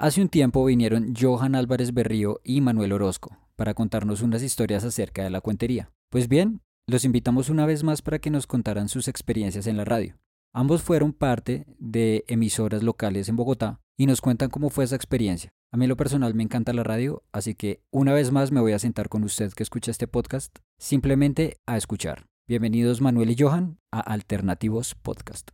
Hace 0.00 0.22
un 0.22 0.30
tiempo 0.30 0.64
vinieron 0.64 1.14
Johan 1.14 1.54
Álvarez 1.54 1.92
Berrío 1.92 2.40
y 2.42 2.62
Manuel 2.62 2.94
Orozco 2.94 3.36
para 3.54 3.74
contarnos 3.74 4.22
unas 4.22 4.42
historias 4.42 4.82
acerca 4.82 5.22
de 5.22 5.28
la 5.28 5.42
cuentería. 5.42 5.92
Pues 6.08 6.26
bien, 6.26 6.62
los 6.86 7.04
invitamos 7.04 7.50
una 7.50 7.66
vez 7.66 7.84
más 7.84 8.00
para 8.00 8.18
que 8.18 8.30
nos 8.30 8.46
contaran 8.46 8.88
sus 8.88 9.08
experiencias 9.08 9.66
en 9.66 9.76
la 9.76 9.84
radio. 9.84 10.16
Ambos 10.54 10.80
fueron 10.80 11.12
parte 11.12 11.66
de 11.78 12.24
emisoras 12.28 12.82
locales 12.82 13.28
en 13.28 13.36
Bogotá 13.36 13.82
y 13.98 14.06
nos 14.06 14.22
cuentan 14.22 14.48
cómo 14.48 14.70
fue 14.70 14.84
esa 14.84 14.96
experiencia. 14.96 15.50
A 15.70 15.76
mí 15.76 15.84
en 15.84 15.90
lo 15.90 15.98
personal 15.98 16.32
me 16.32 16.44
encanta 16.44 16.72
la 16.72 16.82
radio, 16.82 17.22
así 17.30 17.54
que 17.54 17.82
una 17.90 18.14
vez 18.14 18.32
más 18.32 18.52
me 18.52 18.62
voy 18.62 18.72
a 18.72 18.78
sentar 18.78 19.10
con 19.10 19.22
usted 19.22 19.52
que 19.52 19.62
escucha 19.62 19.90
este 19.90 20.08
podcast, 20.08 20.60
simplemente 20.78 21.58
a 21.66 21.76
escuchar. 21.76 22.24
Bienvenidos 22.48 23.02
Manuel 23.02 23.32
y 23.32 23.36
Johan 23.38 23.76
a 23.92 24.00
Alternativos 24.00 24.94
Podcast. 24.94 25.50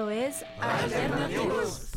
Esto 0.00 0.10
es 0.10 0.46
Alternativos. 0.62 1.90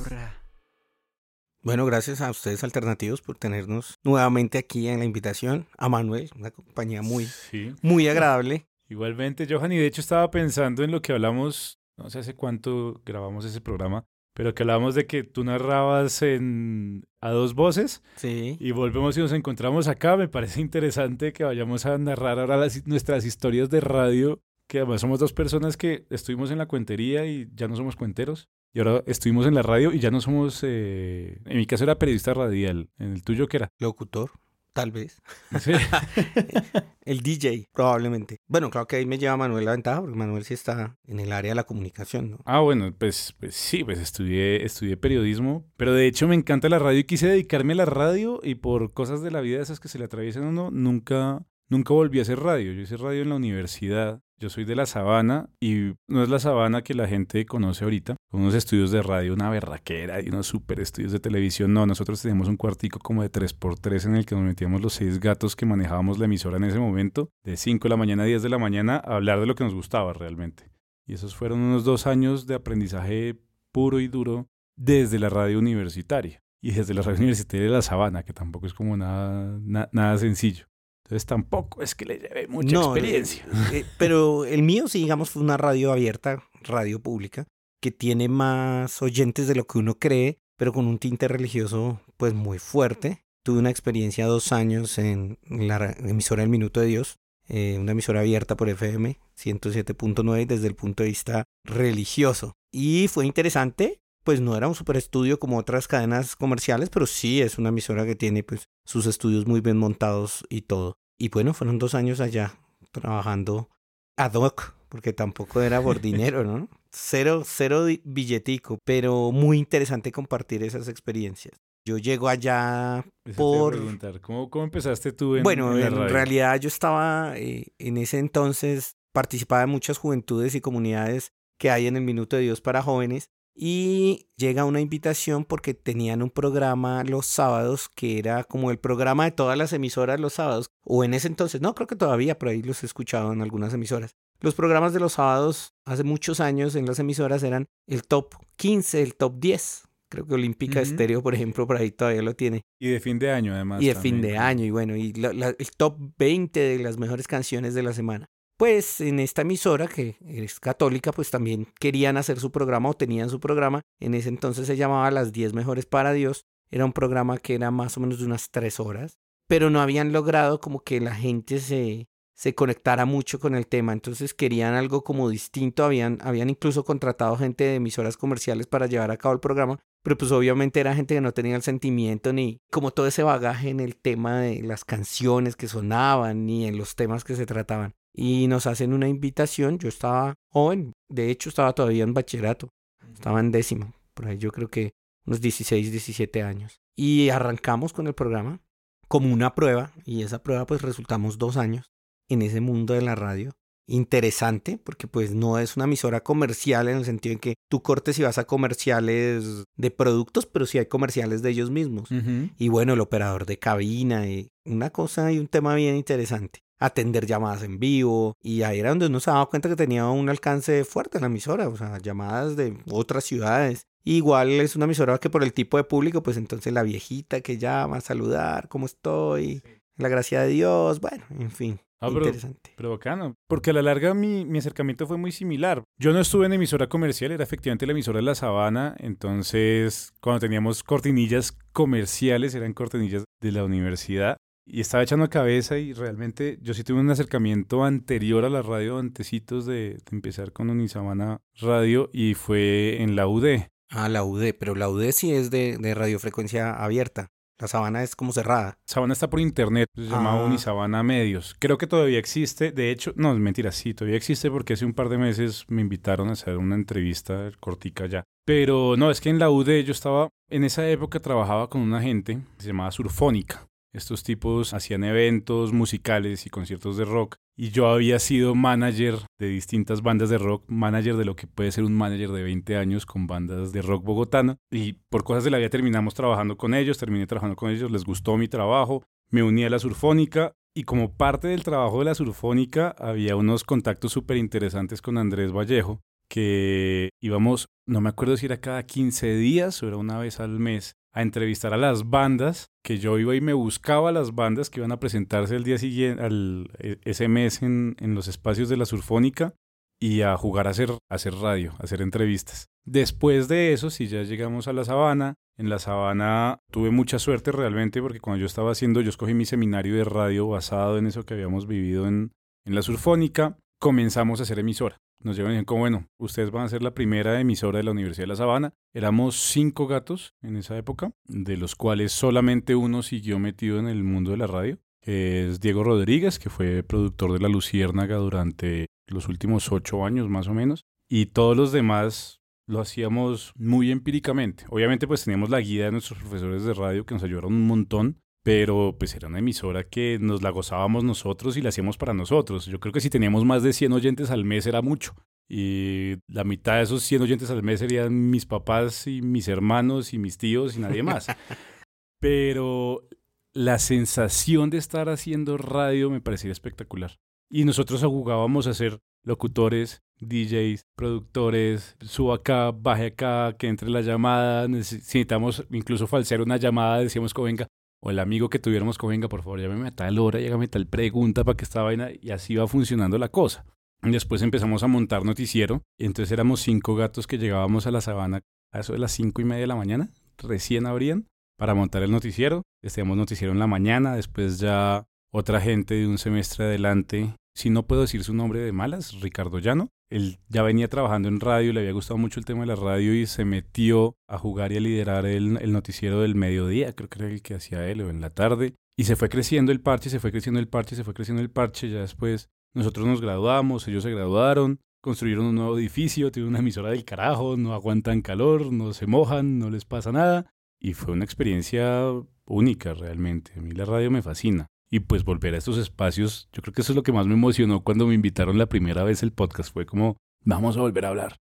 Bueno, 1.62 1.86
gracias 1.86 2.20
a 2.20 2.30
ustedes 2.32 2.62
Alternativos 2.66 3.22
por 3.22 3.38
tenernos 3.38 3.98
nuevamente 4.04 4.58
aquí 4.58 4.90
en 4.90 5.00
la 5.00 5.06
invitación. 5.06 5.68
A 5.78 5.88
Manuel, 5.88 6.30
una 6.38 6.52
compañía 6.52 7.02
muy, 7.02 7.28
Sí. 7.28 7.74
muy 7.82 8.10
agradable. 8.10 8.68
Igualmente, 8.90 9.48
Johan, 9.50 9.72
y 9.72 9.78
de 9.78 9.86
hecho 9.88 10.02
estaba 10.02 10.30
pensando 10.32 10.84
en 10.84 10.92
lo 10.92 11.02
que 11.02 11.14
hablamos, 11.14 11.80
no 11.96 12.10
sé 12.10 12.20
hace 12.20 12.36
cuánto 12.36 13.02
grabamos 13.06 13.46
ese 13.46 13.62
programa, 13.62 14.06
pero 14.34 14.54
que 14.54 14.64
hablábamos 14.64 14.96
de 14.96 15.08
que 15.08 15.24
tú 15.24 15.46
narrabas 15.46 16.22
en 16.24 17.06
a 17.22 17.30
dos 17.32 17.54
voces 17.56 18.04
Sí. 18.18 18.58
y 18.60 18.72
volvemos 18.72 19.16
y 19.16 19.22
nos 19.22 19.32
encontramos 19.32 19.88
acá. 19.88 20.18
Me 20.18 20.28
parece 20.28 20.60
interesante 20.60 21.32
que 21.32 21.46
vayamos 21.46 21.86
a 21.86 21.98
narrar 21.98 22.38
ahora 22.38 22.58
las- 22.58 22.86
nuestras 22.86 23.24
historias 23.24 23.70
de 23.70 23.80
radio, 23.80 24.42
que 24.74 24.80
además 24.80 25.02
somos 25.02 25.20
dos 25.20 25.34
personas 25.34 25.78
que 25.78 26.08
estuvimos 26.10 26.50
en 26.50 26.58
la 26.58 26.66
cuentería 26.66 27.28
y 27.28 27.48
ya 27.54 27.68
no 27.68 27.76
somos 27.76 27.96
cuenteros. 27.96 28.50
Y 28.74 28.80
ahora 28.80 29.04
estuvimos 29.06 29.46
en 29.46 29.54
la 29.54 29.62
radio 29.62 29.94
y 29.94 30.00
ya 30.00 30.10
no 30.10 30.20
somos, 30.20 30.62
eh, 30.64 31.40
en 31.46 31.58
mi 31.58 31.68
caso 31.68 31.84
era 31.84 32.00
periodista 32.00 32.34
radial, 32.34 32.90
en 32.98 33.14
el 33.14 33.24
tuyo 33.24 33.48
que 33.48 33.58
era. 33.58 33.70
Locutor, 33.78 34.32
tal 34.74 34.90
vez. 34.90 35.22
Sí. 35.60 35.74
El 37.06 37.20
DJ, 37.20 37.70
probablemente. 37.72 38.40
Bueno, 38.48 38.72
claro 38.72 38.88
que 38.88 38.96
ahí 38.96 39.06
me 39.06 39.20
lleva 39.20 39.38
Manuel 39.38 39.66
la 39.66 39.74
ventaja, 39.74 40.02
porque 40.02 40.18
Manuel 40.18 40.44
sí 40.44 40.56
está 40.56 40.98
en 41.06 41.20
el 41.20 41.34
área 41.34 41.52
de 41.52 41.56
la 41.56 41.66
comunicación, 41.66 42.32
¿no? 42.32 42.40
Ah, 42.46 42.62
bueno, 42.62 42.96
pues, 42.98 43.36
pues 43.40 43.54
sí, 43.54 43.84
pues 43.84 44.00
estudié, 44.00 44.66
estudié 44.66 44.98
periodismo, 44.98 45.70
pero 45.78 45.94
de 45.94 46.08
hecho 46.08 46.28
me 46.28 46.36
encanta 46.36 46.68
la 46.68 46.80
radio 46.80 47.00
y 47.00 47.04
quise 47.04 47.28
dedicarme 47.28 47.74
a 47.74 47.76
la 47.76 47.86
radio 47.86 48.40
y 48.42 48.56
por 48.56 48.94
cosas 48.94 49.22
de 49.22 49.30
la 49.30 49.42
vida 49.42 49.62
esas 49.62 49.80
que 49.80 49.90
se 49.90 50.00
le 50.00 50.06
atraviesan 50.06 50.46
a 50.46 50.50
uno, 50.50 50.72
nunca, 50.72 51.46
nunca 51.74 51.94
volví 51.94 52.20
a 52.20 52.22
hacer 52.22 52.40
radio. 52.40 52.72
Yo 52.72 52.82
hice 52.82 52.96
radio 52.98 53.22
en 53.24 53.30
la 53.30 53.36
universidad. 53.36 54.22
Yo 54.40 54.50
soy 54.50 54.66
de 54.66 54.76
la 54.76 54.86
sabana 54.86 55.50
y 55.62 55.94
no 56.08 56.22
es 56.24 56.30
la 56.30 56.40
sabana 56.40 56.82
que 56.82 56.94
la 56.94 57.08
gente 57.08 57.46
conoce 57.46 57.84
ahorita, 57.86 58.18
con 58.30 58.42
unos 58.42 58.56
estudios 58.56 58.92
de 58.92 59.02
radio, 59.02 59.34
una 59.34 59.50
berraquera 59.50 60.22
y 60.22 60.28
unos 60.30 60.48
super 60.48 60.80
estudios 60.82 61.12
de 61.14 61.20
televisión. 61.20 61.74
No, 61.74 61.86
nosotros 61.86 62.22
teníamos 62.22 62.50
un 62.50 62.58
cuartico 62.58 63.00
como 63.00 63.22
de 63.22 63.32
3x3 63.32 64.06
en 64.08 64.16
el 64.16 64.26
que 64.26 64.36
nos 64.36 64.44
metíamos 64.44 64.82
los 64.82 64.94
seis 64.94 65.20
gatos 65.20 65.56
que 65.56 65.66
manejábamos 65.66 66.20
la 66.20 66.26
emisora 66.26 66.58
en 66.58 66.66
ese 66.66 66.80
momento, 66.80 67.30
de 67.46 67.56
5 67.56 67.84
de 67.86 67.90
la 67.90 67.98
mañana 67.98 68.24
a 68.24 68.26
10 68.26 68.42
de 68.44 68.50
la 68.50 68.58
mañana, 68.58 68.98
a 68.98 69.16
hablar 69.16 69.40
de 69.40 69.46
lo 69.46 69.56
que 69.56 69.64
nos 69.64 69.74
gustaba 69.74 70.12
realmente. 70.12 70.72
Y 71.06 71.14
esos 71.14 71.36
fueron 71.36 71.60
unos 71.60 71.86
dos 71.86 72.06
años 72.06 72.46
de 72.46 72.56
aprendizaje 72.56 73.36
puro 73.72 74.00
y 74.02 74.08
duro 74.10 74.50
desde 74.76 75.20
la 75.20 75.30
radio 75.30 75.60
universitaria. 75.60 76.42
Y 76.62 76.72
desde 76.72 76.94
la 76.94 77.02
radio 77.02 77.18
universitaria 77.20 77.66
de 77.66 77.72
La 77.72 77.82
Sabana, 77.82 78.24
que 78.24 78.34
tampoco 78.34 78.66
es 78.66 78.74
como 78.74 78.98
nada, 78.98 79.58
na- 79.62 79.90
nada 79.94 80.18
sencillo. 80.18 80.66
Entonces 81.06 81.26
tampoco 81.26 81.82
es 81.82 81.96
que 81.96 82.06
le 82.06 82.18
lleve 82.20 82.48
mucha 82.48 82.74
No, 82.74 82.96
experiencia. 82.96 83.46
eh, 83.72 83.80
eh, 83.80 83.86
pero 83.98 84.46
el 84.46 84.64
mío, 84.64 84.88
sí, 84.88 85.00
digamos, 85.00 85.30
fue 85.30 85.42
una 85.44 85.58
radio 85.58 85.92
abierta, 85.92 86.44
radio 86.62 87.00
pública, 87.02 87.46
que 87.82 87.92
tiene 87.92 88.30
más 88.30 89.02
oyentes 89.02 89.48
de 89.48 89.56
lo 89.56 89.66
que 89.68 89.78
uno 89.80 89.96
cree, 89.96 90.38
pero 90.58 90.72
con 90.72 90.88
un 90.88 91.00
tinte 91.00 91.28
religioso, 91.28 92.00
pues 92.18 92.34
muy 92.34 92.58
fuerte. 92.60 93.24
Tuve 93.44 93.60
una 93.60 93.70
experiencia 93.70 94.26
dos 94.28 94.54
años 94.54 94.98
en 94.98 95.38
la 95.50 95.78
ra- 95.78 95.96
emisora 96.00 96.44
El 96.44 96.50
Minuto 96.50 96.80
de 96.80 96.86
Dios, 96.88 97.18
eh, 97.50 97.76
una 97.78 97.92
emisora 97.92 98.22
abierta 98.22 98.56
por 98.56 98.70
FM 98.70 99.20
107.9 99.38 100.46
desde 100.48 100.68
el 100.68 100.76
punto 100.76 101.04
de 101.04 101.10
vista 101.10 101.44
religioso. 101.66 102.54
Y 102.72 103.08
fue 103.10 103.26
interesante, 103.26 104.00
pues 104.24 104.42
no 104.42 104.56
era 104.56 104.68
un 104.68 104.76
super 104.76 104.98
estudio 104.98 105.40
como 105.40 105.58
otras 105.58 105.88
cadenas 105.88 106.36
comerciales, 106.36 106.90
pero 106.90 107.06
sí 107.06 107.42
es 107.42 107.58
una 107.58 107.70
emisora 107.70 108.06
que 108.06 108.16
tiene 108.16 108.44
pues 108.44 108.66
sus 108.86 109.06
estudios 109.06 109.46
muy 109.46 109.62
bien 109.62 109.78
montados 109.78 110.46
y 110.50 110.62
todo. 110.62 110.96
Y 111.20 111.30
bueno, 111.30 111.54
fueron 111.54 111.80
dos 111.80 111.94
años 111.96 112.20
allá 112.20 112.56
trabajando 112.92 113.70
ad 114.18 114.34
hoc, 114.34 114.76
porque 114.90 115.14
tampoco 115.14 115.62
era 115.62 115.82
por 115.82 116.02
dinero, 116.02 116.44
¿no? 116.44 116.70
Cero, 116.92 117.44
cero 117.46 117.86
billetico, 118.04 118.78
pero 118.86 119.32
muy 119.32 119.58
interesante 119.58 120.12
compartir 120.12 120.64
esas 120.64 120.88
experiencias. 120.88 121.56
Yo 121.86 121.98
llego 121.98 122.30
allá 122.30 123.00
Eso 123.00 123.10
te 123.24 123.32
iba 123.32 123.36
a 123.36 123.38
por... 123.38 123.74
preguntar, 123.74 124.22
¿cómo, 124.22 124.50
cómo 124.50 124.64
empezaste 124.64 125.12
tú 125.12 125.36
en, 125.36 125.44
Bueno, 125.44 125.74
en 125.74 125.82
la 125.82 125.88
en 125.88 125.96
radio? 125.96 126.08
realidad 126.14 126.60
yo 126.60 126.68
estaba 126.68 127.38
eh, 127.38 127.74
en 127.78 127.98
ese 127.98 128.20
entonces, 128.20 128.96
participaba 129.12 129.64
en 129.64 129.70
muchas 129.70 129.98
juventudes 129.98 130.56
y 130.56 130.62
comunidades 130.62 131.32
que 131.60 131.72
hay 131.72 131.88
en 131.88 131.98
el 131.98 132.04
Minuto 132.04 132.36
de 132.36 132.44
Dios 132.44 132.62
para 132.62 132.82
jóvenes 132.82 133.30
y 133.56 134.28
llega 134.36 134.66
una 134.66 134.82
invitación 134.82 135.46
porque 135.46 135.74
tenían 135.74 136.22
un 136.22 136.30
programa 136.30 137.04
los 137.04 137.26
sábados 137.26 137.90
que 137.94 138.18
era 138.20 138.44
como 138.44 138.72
el 138.72 138.80
programa 138.80 139.26
de 139.26 139.32
todas 139.32 139.58
las 139.58 139.74
emisoras 139.74 140.20
los 140.20 140.34
sábados, 140.34 140.68
o 140.84 141.04
en 141.04 141.14
ese 141.14 141.28
entonces, 141.28 141.62
no 141.62 141.76
creo 141.76 141.88
que 141.88 141.96
todavía, 141.96 142.38
por 142.40 142.50
ahí 142.50 142.62
los 142.64 142.84
he 142.84 142.86
escuchado 142.86 143.32
en 143.34 143.42
algunas 143.42 143.74
emisoras. 143.74 144.12
Los 144.40 144.56
programas 144.56 144.94
de 144.94 145.00
los 145.00 145.14
sábados 145.14 145.74
hace 145.86 146.04
muchos 146.04 146.40
años 146.40 146.76
en 146.76 146.86
las 146.86 147.00
emisoras 147.00 147.44
eran 147.44 147.66
el 147.88 148.04
top 148.04 148.34
15, 148.58 149.02
el 149.02 149.16
top 149.16 149.36
10. 149.40 149.84
Creo 150.10 150.28
que 150.28 150.34
Olímpica 150.36 150.80
Ujú. 150.82 150.90
Estéreo, 150.92 151.24
por 151.24 151.34
ejemplo, 151.34 151.66
por 151.66 151.78
ahí 151.78 151.90
todavía 151.92 152.22
lo 152.22 152.36
tiene 152.36 152.62
Y 152.80 152.90
de 152.90 153.00
fin 153.00 153.18
de 153.20 153.32
año, 153.32 153.54
además. 153.54 153.82
y 153.82 153.88
de 153.88 153.96
fin 153.96 154.22
de 154.22 154.38
año 154.38 154.64
y 154.66 154.70
bueno 154.70 154.96
y 154.96 155.12
la- 155.14 155.34
la- 155.34 155.56
el 155.58 155.72
top 155.76 155.98
20 156.20 156.60
de 156.60 156.78
las 156.84 156.98
mejores 156.98 157.26
canciones 157.28 157.74
de 157.74 157.82
la 157.84 157.94
semana 157.94 158.30
pues 158.58 159.02
en 159.02 159.20
esta 159.20 159.42
emisora 159.42 159.88
que 159.88 160.18
es 160.26 160.60
católica 160.60 161.12
pues 161.12 161.30
también 161.32 161.68
querían 161.80 162.18
hacer 162.18 162.40
su 162.40 162.52
programa 162.52 162.90
o 162.90 162.94
tenían 162.94 163.30
su 163.30 163.40
programa. 163.40 163.82
En 164.00 164.14
ese 164.14 164.30
entonces 164.30 164.68
se 164.68 164.78
llamaba 164.78 165.12
las 165.12 165.32
10 165.32 165.54
mejores 165.54 165.86
para 165.86 166.14
Dios. 166.14 166.46
Era 166.72 166.86
un 166.86 166.94
programa 166.94 167.38
que 167.38 167.56
era 167.56 167.72
más 167.72 167.98
o 167.98 168.00
menos 168.00 168.20
de 168.20 168.26
unas 168.26 168.50
tres 168.50 168.80
horas 168.80 169.20
pero 169.48 169.70
no 169.70 169.82
habían 169.82 170.12
logrado 170.14 170.60
como 170.60 170.80
que 170.80 171.00
la 171.00 171.16
gente 171.16 171.60
se 171.60 172.08
se 172.36 172.56
conectara 172.56 173.06
mucho 173.06 173.40
con 173.40 173.54
el 173.56 173.68
tema. 173.68 173.94
Entonces 173.94 174.34
querían 174.34 174.74
algo 174.74 175.04
como 175.04 175.30
distinto. 175.30 175.86
Habían 175.86 176.18
habían 176.22 176.50
incluso 176.50 176.84
contratado 176.84 177.38
gente 177.38 177.64
de 177.64 177.76
emisoras 177.76 178.18
comerciales 178.18 178.68
para 178.68 178.88
llevar 178.88 179.12
a 179.12 179.18
cabo 179.18 179.34
el 179.36 179.40
programa 179.40 179.80
pero 180.04 180.18
pues 180.18 180.32
obviamente 180.32 180.82
era 180.82 180.94
gente 180.94 181.16
que 181.16 181.22
no 181.22 181.34
tenía 181.34 181.56
el 181.56 181.62
sentimiento 181.62 182.34
ni 182.34 182.60
como 182.70 182.92
todo 182.92 183.08
ese 183.08 183.24
bagaje 183.24 183.70
en 183.70 183.80
el 183.80 183.96
tema 183.96 184.40
de 184.42 184.62
las 184.62 184.84
canciones 184.84 185.56
que 185.56 185.70
sonaban 185.70 186.46
ni 186.46 186.68
en 186.68 186.78
los 186.78 186.96
temas 186.96 187.24
que 187.24 187.36
se 187.36 187.46
trataban. 187.46 187.96
Y 188.14 188.48
nos 188.48 188.68
hacen 188.68 188.94
una 188.94 189.08
invitación, 189.08 189.80
yo 189.80 189.90
estaba 189.90 190.36
joven, 190.52 190.94
de 191.10 191.32
hecho 191.32 191.50
estaba 191.50 191.74
todavía 191.74 192.04
en 192.04 192.14
bachillerato, 192.14 192.70
estaba 193.12 193.40
en 193.40 193.52
décimo, 193.52 193.94
por 194.14 194.28
ahí 194.28 194.38
yo 194.38 194.52
creo 194.52 194.68
que 194.68 194.92
unos 195.26 195.42
16, 195.42 195.92
17 195.92 196.44
años. 196.44 196.80
Y 196.96 197.30
arrancamos 197.30 197.92
con 197.92 198.08
el 198.08 198.14
programa 198.14 198.62
como 199.08 199.34
una 199.34 199.56
prueba 199.56 199.94
y 200.06 200.22
esa 200.22 200.44
prueba 200.44 200.66
pues 200.68 200.82
resultamos 200.82 201.38
dos 201.38 201.58
años 201.58 201.92
en 202.30 202.42
ese 202.42 202.62
mundo 202.62 202.94
de 202.94 203.02
la 203.02 203.16
radio 203.16 203.52
interesante 203.88 204.78
porque 204.78 205.08
pues 205.08 205.34
no 205.34 205.60
es 205.60 205.76
una 205.76 205.86
emisora 205.86 206.22
comercial 206.22 206.88
en 206.88 206.98
el 206.98 207.06
sentido 207.06 207.34
en 207.34 207.40
que 207.40 207.56
tú 207.70 207.82
cortes 207.82 208.18
y 208.20 208.24
vas 208.24 208.38
a 208.38 208.46
comerciales 208.46 209.64
de 209.76 209.92
productos, 209.92 210.46
pero 210.46 210.66
sí 210.66 210.78
hay 210.78 210.86
comerciales 210.86 211.42
de 211.42 211.50
ellos 211.50 211.70
mismos. 211.70 212.10
Y 212.58 212.70
bueno, 212.70 212.94
el 212.94 213.02
operador 213.02 213.46
de 213.46 213.60
cabina, 213.60 214.28
y 214.28 214.50
una 214.66 214.90
cosa 214.90 215.32
y 215.32 215.40
un 215.40 215.48
tema 215.48 215.76
bien 215.76 215.96
interesante. 215.96 216.60
Atender 216.80 217.26
llamadas 217.26 217.64
en 217.64 217.80
vivo. 217.80 218.36
Y 218.42 218.64
ahí 218.64 218.80
era 218.80 218.90
donde 218.90 219.08
uno 219.08 219.20
se 219.20 219.32
daba 219.32 219.46
cuenta 219.48 219.70
que 219.70 219.76
tenía 219.76 220.08
un 220.08 220.30
alcance 220.30 220.84
fuerte 220.84 221.20
la 221.20 221.28
emisora. 221.28 221.68
O 221.70 221.78
sea, 221.78 221.98
llamadas 222.00 222.56
de 222.56 222.78
otras 222.92 223.24
ciudades. 223.24 223.84
Igual 224.06 224.50
es 224.52 224.76
una 224.76 224.86
emisora 224.86 225.18
que 225.18 225.30
por 225.30 225.44
el 225.44 225.54
tipo 225.54 225.78
de 225.78 225.86
público, 225.86 226.22
pues 226.24 226.36
entonces 226.38 226.74
la 226.74 226.84
viejita 226.84 227.40
que 227.42 227.58
llama 227.58 227.98
a 227.98 228.02
saludar, 228.02 228.68
¿cómo 228.68 228.86
estoy? 228.86 229.64
La 229.98 230.10
gracia 230.10 230.42
de 230.42 230.50
Dios. 230.50 231.00
Bueno, 231.00 231.24
en 231.40 231.52
fin. 231.52 231.80
Ah, 232.02 232.08
pero- 232.10 232.26
interesante. 232.26 232.74
Pero 232.76 232.90
bacano, 232.90 233.36
porque 233.48 233.70
a 233.70 233.74
la 233.74 233.82
larga 233.82 234.14
mi, 234.14 234.44
mi 234.44 234.60
acercamiento 234.60 235.08
fue 235.08 235.16
muy 235.18 235.32
similar. 235.32 235.84
Yo 235.98 236.12
no 236.12 236.20
estuve 236.20 236.48
en 236.48 236.54
emisora 236.54 236.90
comercial, 236.90 237.32
era 237.32 237.46
efectivamente 237.46 237.86
la 237.86 237.94
emisora 237.94 238.18
de 238.18 238.24
La 238.24 238.36
Sabana, 238.36 238.94
entonces 239.00 240.12
cuando 240.20 240.42
teníamos 240.42 240.84
cortinillas 240.84 241.58
comerciales, 241.72 242.56
eran 242.56 242.74
cortinillas 242.74 243.24
de 243.42 243.52
la 243.54 243.64
universidad, 243.64 244.36
y 244.66 244.82
estaba 244.82 245.04
echando 245.04 245.30
cabeza 245.30 245.78
y 245.78 245.94
realmente 245.94 246.58
yo 246.62 246.74
sí 246.74 246.84
tuve 246.84 247.00
un 247.02 247.10
acercamiento 247.10 247.84
anterior 247.84 248.46
a 248.46 248.50
la 248.50 248.62
radio, 248.62 248.98
antecitos 248.98 249.66
de, 249.66 249.74
de 249.96 250.02
empezar 250.12 250.52
con 250.52 250.70
Unisabana 250.70 251.42
Radio, 251.60 252.10
y 252.14 252.34
fue 252.34 253.02
en 253.02 253.16
la 253.16 253.28
UD. 253.28 253.62
Ah, 253.90 254.10
la 254.10 254.24
UD, 254.24 254.54
pero 254.60 254.76
la 254.76 254.90
UD 254.90 255.12
sí 255.12 255.34
es 255.34 255.52
de, 255.52 255.78
de 255.78 255.94
radiofrecuencia 255.94 256.74
abierta. 256.74 257.28
La 257.60 257.68
sabana 257.68 258.02
es 258.04 258.16
como 258.16 258.34
cerrada. 258.34 258.80
Sabana 258.88 259.14
está 259.14 259.30
por 259.30 259.40
internet, 259.40 259.88
se 259.96 260.02
llama 260.02 260.32
Ah. 260.34 260.44
Unisabana 260.44 261.04
Medios. 261.04 261.56
Creo 261.60 261.78
que 261.78 261.86
todavía 261.88 262.18
existe. 262.18 262.72
De 262.72 262.90
hecho, 262.90 263.14
no, 263.16 263.32
es 263.32 263.40
mentira, 263.40 263.72
sí, 263.72 263.94
todavía 263.94 264.18
existe 264.18 264.50
porque 264.50 264.74
hace 264.74 264.86
un 264.86 264.94
par 264.94 265.08
de 265.10 265.20
meses 265.20 265.66
me 265.70 265.82
invitaron 265.82 266.30
a 266.30 266.34
hacer 266.34 266.58
una 266.58 266.76
entrevista 266.76 267.52
cortica 267.60 268.08
ya. 268.08 268.24
Pero 268.46 268.96
no, 268.98 269.12
es 269.12 269.22
que 269.22 269.30
en 269.30 269.40
la 269.40 269.50
UD 269.52 269.82
yo 269.86 269.92
estaba, 269.92 270.30
en 270.50 270.64
esa 270.64 270.90
época 270.90 271.20
trabajaba 271.20 271.70
con 271.70 271.82
una 271.82 272.02
gente 272.02 272.40
que 272.58 272.62
se 272.64 272.68
llamaba 272.70 272.92
Surfónica. 272.92 273.68
Estos 273.94 274.24
tipos 274.24 274.74
hacían 274.74 275.04
eventos 275.04 275.72
musicales 275.72 276.48
y 276.48 276.50
conciertos 276.50 276.98
de 276.98 277.06
rock. 277.06 277.36
Y 277.56 277.70
yo 277.70 277.88
había 277.88 278.18
sido 278.18 278.56
manager 278.56 279.20
de 279.40 279.48
distintas 279.48 280.02
bandas 280.02 280.30
de 280.30 280.40
rock, 280.40 280.64
manager 280.68 281.16
de 281.16 281.26
lo 281.26 281.36
que 281.36 281.46
puede 281.46 281.72
ser 281.72 281.84
un 281.84 281.94
manager 281.94 282.32
de 282.32 282.42
20 282.42 282.76
años 282.76 283.06
con 283.06 283.28
bandas 283.28 283.72
de 283.72 283.84
rock 283.84 284.04
bogotana. 284.04 284.58
Y 284.72 284.94
por 285.10 285.24
cosas 285.24 285.44
de 285.44 285.52
la 285.52 285.60
vida 285.60 285.70
terminamos 285.70 286.16
trabajando 286.16 286.58
con 286.58 286.74
ellos, 286.74 286.98
terminé 286.98 287.28
trabajando 287.28 287.56
con 287.56 287.70
ellos, 287.70 287.92
les 287.92 288.04
gustó 288.04 288.36
mi 288.36 288.48
trabajo, 288.48 289.04
me 289.30 289.44
uní 289.44 289.64
a 289.64 289.70
la 289.70 289.78
Surfónica. 289.78 290.54
Y 290.76 290.86
como 290.86 291.16
parte 291.16 291.50
del 291.50 291.64
trabajo 291.64 292.00
de 292.00 292.06
la 292.06 292.16
Surfónica 292.16 292.96
había 292.98 293.36
unos 293.36 293.64
contactos 293.64 294.12
súper 294.12 294.38
interesantes 294.38 295.04
con 295.04 295.20
Andrés 295.20 295.52
Vallejo, 295.52 296.02
que 296.28 297.12
íbamos, 297.22 297.68
no 297.86 298.02
me 298.02 298.10
acuerdo 298.10 298.38
si 298.38 298.48
era 298.48 298.60
cada 298.60 298.82
15 298.82 299.36
días 299.36 299.84
o 299.84 299.88
era 299.88 299.98
una 299.98 300.18
vez 300.18 300.40
al 300.40 300.58
mes, 300.58 300.96
a 301.14 301.22
entrevistar 301.22 301.74
a 301.74 301.78
las 301.78 302.10
bandas, 302.10 302.72
que 302.84 302.98
yo 302.98 303.20
iba 303.20 303.36
y 303.36 303.42
me 303.42 303.54
buscaba 303.54 304.12
las 304.12 304.34
bandas 304.34 304.70
que 304.70 304.80
iban 304.80 304.92
a 304.92 305.00
presentarse 305.00 305.56
el 305.56 305.64
día 305.64 305.78
siguiente, 305.78 306.24
al, 306.24 306.72
e- 306.80 307.00
ese 307.04 307.28
mes 307.28 307.62
en, 307.62 307.96
en 308.00 308.16
los 308.16 308.28
espacios 308.28 308.68
de 308.70 308.78
la 308.78 308.86
Surfónica 308.86 309.54
y 310.00 310.22
a 310.22 310.36
jugar 310.36 310.68
a 310.68 310.72
hacer, 310.72 310.90
hacer 311.10 311.36
radio, 311.36 311.74
a 311.80 311.84
hacer 311.84 312.02
entrevistas. 312.02 312.68
Después 312.86 313.48
de 313.48 313.74
eso, 313.74 313.90
si 313.90 314.08
ya 314.08 314.24
llegamos 314.24 314.68
a 314.68 314.74
la 314.74 314.84
sabana, 314.84 315.36
en 315.58 315.70
la 315.70 315.80
sabana 315.80 316.60
tuve 316.72 316.90
mucha 316.90 317.20
suerte 317.20 317.52
realmente 317.52 318.02
porque 318.02 318.20
cuando 318.20 318.42
yo 318.42 318.48
estaba 318.48 318.72
haciendo, 318.72 319.00
yo 319.02 319.10
escogí 319.10 319.34
mi 319.34 319.46
seminario 319.46 319.96
de 319.96 320.04
radio 320.04 320.48
basado 320.48 320.98
en 320.98 321.08
eso 321.08 321.24
que 321.26 321.36
habíamos 321.36 321.68
vivido 321.68 322.08
en, 322.08 322.32
en 322.66 322.76
la 322.76 322.82
Surfónica, 322.82 323.58
comenzamos 323.84 324.40
a 324.40 324.44
hacer 324.44 324.60
emisora. 324.60 325.02
Nos 325.20 325.36
llevan 325.36 325.52
y 325.52 325.56
dijeron 325.56 325.66
como, 325.66 325.82
bueno, 325.82 326.08
ustedes 326.18 326.52
van 326.52 326.64
a 326.64 326.70
ser 326.70 326.82
la 326.82 326.94
primera 326.94 327.42
emisora 327.42 327.80
de 327.80 327.84
la 327.84 327.92
Universidad 327.92 328.24
de 328.24 328.28
La 328.28 328.38
Sabana. 328.38 328.74
Éramos 328.94 329.36
cinco 329.36 329.88
gatos 329.88 330.36
en 330.42 330.56
esa 330.56 330.78
época, 330.78 331.12
de 331.26 331.58
los 331.58 331.76
cuales 331.76 332.14
solamente 332.14 332.76
uno 332.76 333.04
siguió 333.04 333.40
metido 333.40 333.80
en 333.80 333.90
el 333.90 334.06
mundo 334.06 334.32
de 334.32 334.38
la 334.38 334.48
radio, 334.48 334.80
es 335.02 335.60
Diego 335.60 335.84
Rodríguez, 335.84 336.40
que 336.40 336.50
fue 336.50 336.82
productor 336.82 337.34
de 337.34 337.40
La 337.40 337.50
Luciérnaga 337.50 338.16
durante 338.16 338.86
los 339.06 339.28
últimos 339.28 339.70
ocho 339.70 340.06
años 340.06 340.30
más 340.30 340.48
o 340.48 340.54
menos. 340.54 340.86
Y 341.10 341.26
todos 341.26 341.58
los 341.58 341.74
demás 341.74 342.42
lo 342.66 342.80
hacíamos 342.80 343.52
muy 343.58 343.92
empíricamente. 343.92 344.64
Obviamente 344.70 345.08
pues 345.08 345.26
teníamos 345.26 345.50
la 345.50 345.60
guía 345.60 345.86
de 345.86 345.92
nuestros 345.92 346.20
profesores 346.20 346.64
de 346.64 346.74
radio 346.74 347.06
que 347.06 347.16
nos 347.16 347.24
ayudaron 347.24 347.52
un 347.52 347.68
montón, 347.68 348.23
pero 348.44 348.96
pues 349.00 349.16
era 349.16 349.30
una 349.30 349.40
emisora 349.40 349.86
que 349.86 350.18
nos 350.20 350.42
la 350.42 350.50
gozábamos 350.50 351.06
nosotros 351.06 351.56
y 351.56 351.62
la 351.62 351.70
hacíamos 351.70 351.98
para 351.98 352.14
nosotros. 352.14 352.66
Yo 352.66 352.80
creo 352.80 352.92
que 352.92 353.00
si 353.00 353.10
teníamos 353.10 353.46
más 353.46 353.64
de 353.64 353.72
100 353.72 353.94
oyentes 353.94 354.32
al 354.32 354.44
mes 354.44 354.68
era 354.68 354.82
mucho. 354.82 355.16
Y 355.50 356.16
la 356.28 356.44
mitad 356.44 356.78
de 356.78 356.84
esos 356.84 357.04
100 357.04 357.22
oyentes 357.22 357.50
al 357.50 357.64
mes 357.64 357.80
serían 357.80 358.30
mis 358.30 358.46
papás 358.46 359.08
y 359.08 359.22
mis 359.22 359.48
hermanos 359.48 360.14
y 360.14 360.18
mis 360.18 360.38
tíos 360.38 360.76
y 360.76 360.80
nadie 360.80 361.04
más. 361.04 361.28
Pero 362.20 363.08
la 363.54 363.80
sensación 363.80 364.70
de 364.70 364.78
estar 364.78 365.08
haciendo 365.08 365.58
radio 365.58 366.10
me 366.10 366.22
parecía 366.22 366.52
espectacular. 366.52 367.20
Y 367.50 367.64
nosotros 367.64 368.04
jugábamos 368.04 368.68
a 368.68 368.74
ser 368.74 369.00
locutores, 369.24 370.02
DJs, 370.20 370.86
productores, 370.96 371.96
suba 372.02 372.36
acá, 372.36 372.72
baje 372.72 373.08
acá, 373.08 373.56
que 373.58 373.68
entre 373.68 373.90
la 373.90 374.02
llamada, 374.02 374.68
necesitamos 374.68 375.66
incluso 375.72 376.08
falsear 376.08 376.42
una 376.42 376.58
llamada, 376.58 377.00
decíamos 377.00 377.34
que 377.34 377.42
venga, 377.42 377.68
o 378.06 378.10
el 378.12 378.20
amigo 378.20 378.50
que 378.50 378.60
tuviéramos 378.60 378.98
que 378.98 379.08
venga, 379.08 379.30
por 379.30 379.44
favor, 379.44 379.62
llámeme 379.62 379.92
tal 379.94 380.20
hora, 380.20 380.40
llámame 380.42 380.66
a 380.66 380.72
tal 380.72 380.88
pregunta 380.88 381.46
para 381.46 381.56
que 381.56 381.64
esta 381.64 381.82
vaina, 381.82 382.10
y 382.22 382.32
así 382.32 382.56
va 382.56 382.68
funcionando 382.68 383.18
la 383.18 383.30
cosa. 383.30 383.66
Después 384.02 384.42
empezamos 384.42 384.84
a 384.84 384.88
montar 384.88 385.24
noticiero, 385.24 385.84
y 385.98 386.06
entonces 386.06 386.30
éramos 386.34 386.60
cinco 386.60 386.96
gatos 386.96 387.28
que 387.28 387.38
llegábamos 387.38 387.88
a 387.88 387.92
la 387.92 388.02
sabana 388.02 388.42
a 388.74 388.80
eso 388.82 388.92
de 388.92 389.00
las 389.00 389.14
cinco 389.14 389.42
y 389.42 389.46
media 389.46 389.62
de 389.62 389.68
la 389.68 389.78
mañana, 389.78 390.10
recién 390.38 390.86
abrían, 390.86 391.28
para 391.58 391.76
montar 391.76 392.04
el 392.04 392.12
noticiero. 392.12 392.64
Estábamos 392.82 393.16
noticiero 393.16 393.54
en 393.54 393.60
la 393.60 393.68
mañana, 393.68 394.18
después 394.18 394.60
ya 394.60 395.06
otra 395.32 395.62
gente 395.62 395.94
de 395.94 396.06
un 396.06 396.18
semestre 396.18 396.66
adelante, 396.66 397.34
si 397.56 397.70
no 397.70 397.86
puedo 397.86 398.02
decir 398.02 398.24
su 398.24 398.34
nombre 398.34 398.60
de 398.60 398.72
malas, 398.72 399.20
Ricardo 399.22 399.60
Llano. 399.60 399.90
Él 400.10 400.40
ya 400.48 400.62
venía 400.62 400.88
trabajando 400.88 401.28
en 401.28 401.40
radio, 401.40 401.74
le 401.74 401.80
había 401.80 401.92
gustado 401.92 402.18
mucho 402.18 402.40
el 402.40 402.46
tema 402.46 402.62
de 402.62 402.68
la 402.68 402.76
radio 402.76 403.16
y 403.16 403.26
se 403.26 403.46
metió 403.46 404.16
a 404.28 404.38
jugar 404.38 404.72
y 404.72 404.78
a 404.78 404.80
liderar 404.80 405.26
el, 405.26 405.58
el 405.58 405.72
noticiero 405.72 406.22
del 406.22 406.36
mediodía, 406.36 406.94
creo 406.94 407.10
que 407.10 407.20
era 407.20 407.32
el 407.32 407.42
que 407.42 407.56
hacía 407.56 407.88
él, 407.90 408.02
o 408.02 408.10
en 408.10 408.22
la 408.22 408.30
tarde. 408.30 408.76
Y 408.96 409.06
se 409.06 409.16
fue 409.16 409.30
creciendo 409.30 409.72
el 409.72 409.82
parche, 409.82 410.10
se 410.10 410.20
fue 410.20 410.32
creciendo 410.32 410.60
el 410.60 410.68
parche, 410.68 410.96
se 410.96 411.04
fue 411.04 411.14
creciendo 411.14 411.42
el 411.42 411.50
parche. 411.50 411.90
Ya 411.90 412.02
después 412.02 412.50
nosotros 412.76 413.08
nos 413.08 413.22
graduamos, 413.22 413.88
ellos 413.88 414.04
se 414.04 414.12
graduaron, 414.12 414.80
construyeron 415.02 415.46
un 415.46 415.56
nuevo 415.56 415.78
edificio, 415.78 416.32
tienen 416.32 416.50
una 416.50 416.60
emisora 416.60 416.92
del 416.92 417.06
carajo, 417.06 417.58
no 417.58 417.74
aguantan 417.74 418.22
calor, 418.22 418.72
no 418.72 418.94
se 418.94 419.08
mojan, 419.08 419.58
no 419.58 419.70
les 419.70 419.86
pasa 419.86 420.12
nada. 420.12 420.54
Y 420.80 420.94
fue 420.94 421.14
una 421.14 421.26
experiencia 421.26 422.04
única 422.46 422.94
realmente. 422.94 423.54
A 423.58 423.62
mí 423.62 423.72
la 423.72 423.86
radio 423.86 424.12
me 424.12 424.22
fascina. 424.22 424.68
Y 424.94 425.00
pues 425.00 425.26
volver 425.26 425.56
a 425.56 425.58
estos 425.58 425.80
espacios, 425.80 426.50
yo 426.54 426.62
creo 426.62 426.72
que 426.72 426.84
eso 426.84 426.92
es 426.92 426.96
lo 426.96 427.02
que 427.02 427.12
más 427.12 427.26
me 427.26 427.34
emocionó 427.34 427.84
cuando 427.84 428.06
me 428.06 428.14
invitaron 428.14 428.60
la 428.60 428.68
primera 428.68 429.04
vez 429.04 429.24
el 429.24 429.32
podcast. 429.32 429.74
Fue 429.74 429.88
como, 429.88 430.18
vamos 430.46 430.78
a 430.78 430.82
volver 430.82 431.06
a 431.06 431.10
hablar. 431.10 431.38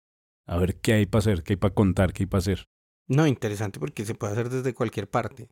A 0.45 0.57
ver 0.57 0.81
qué 0.81 0.95
hay 0.95 1.05
para 1.05 1.19
hacer, 1.19 1.43
qué 1.43 1.53
hay 1.53 1.57
para 1.57 1.73
contar, 1.73 2.11
qué 2.11 2.23
hay 2.23 2.27
para 2.27 2.39
hacer. 2.39 2.65
No, 3.07 3.25
interesante 3.25 3.79
porque 3.79 4.03
se 4.03 4.15
puede 4.15 4.33
hacer 4.33 4.49
desde 4.49 4.73
cualquier 4.73 5.09
parte. 5.09 5.47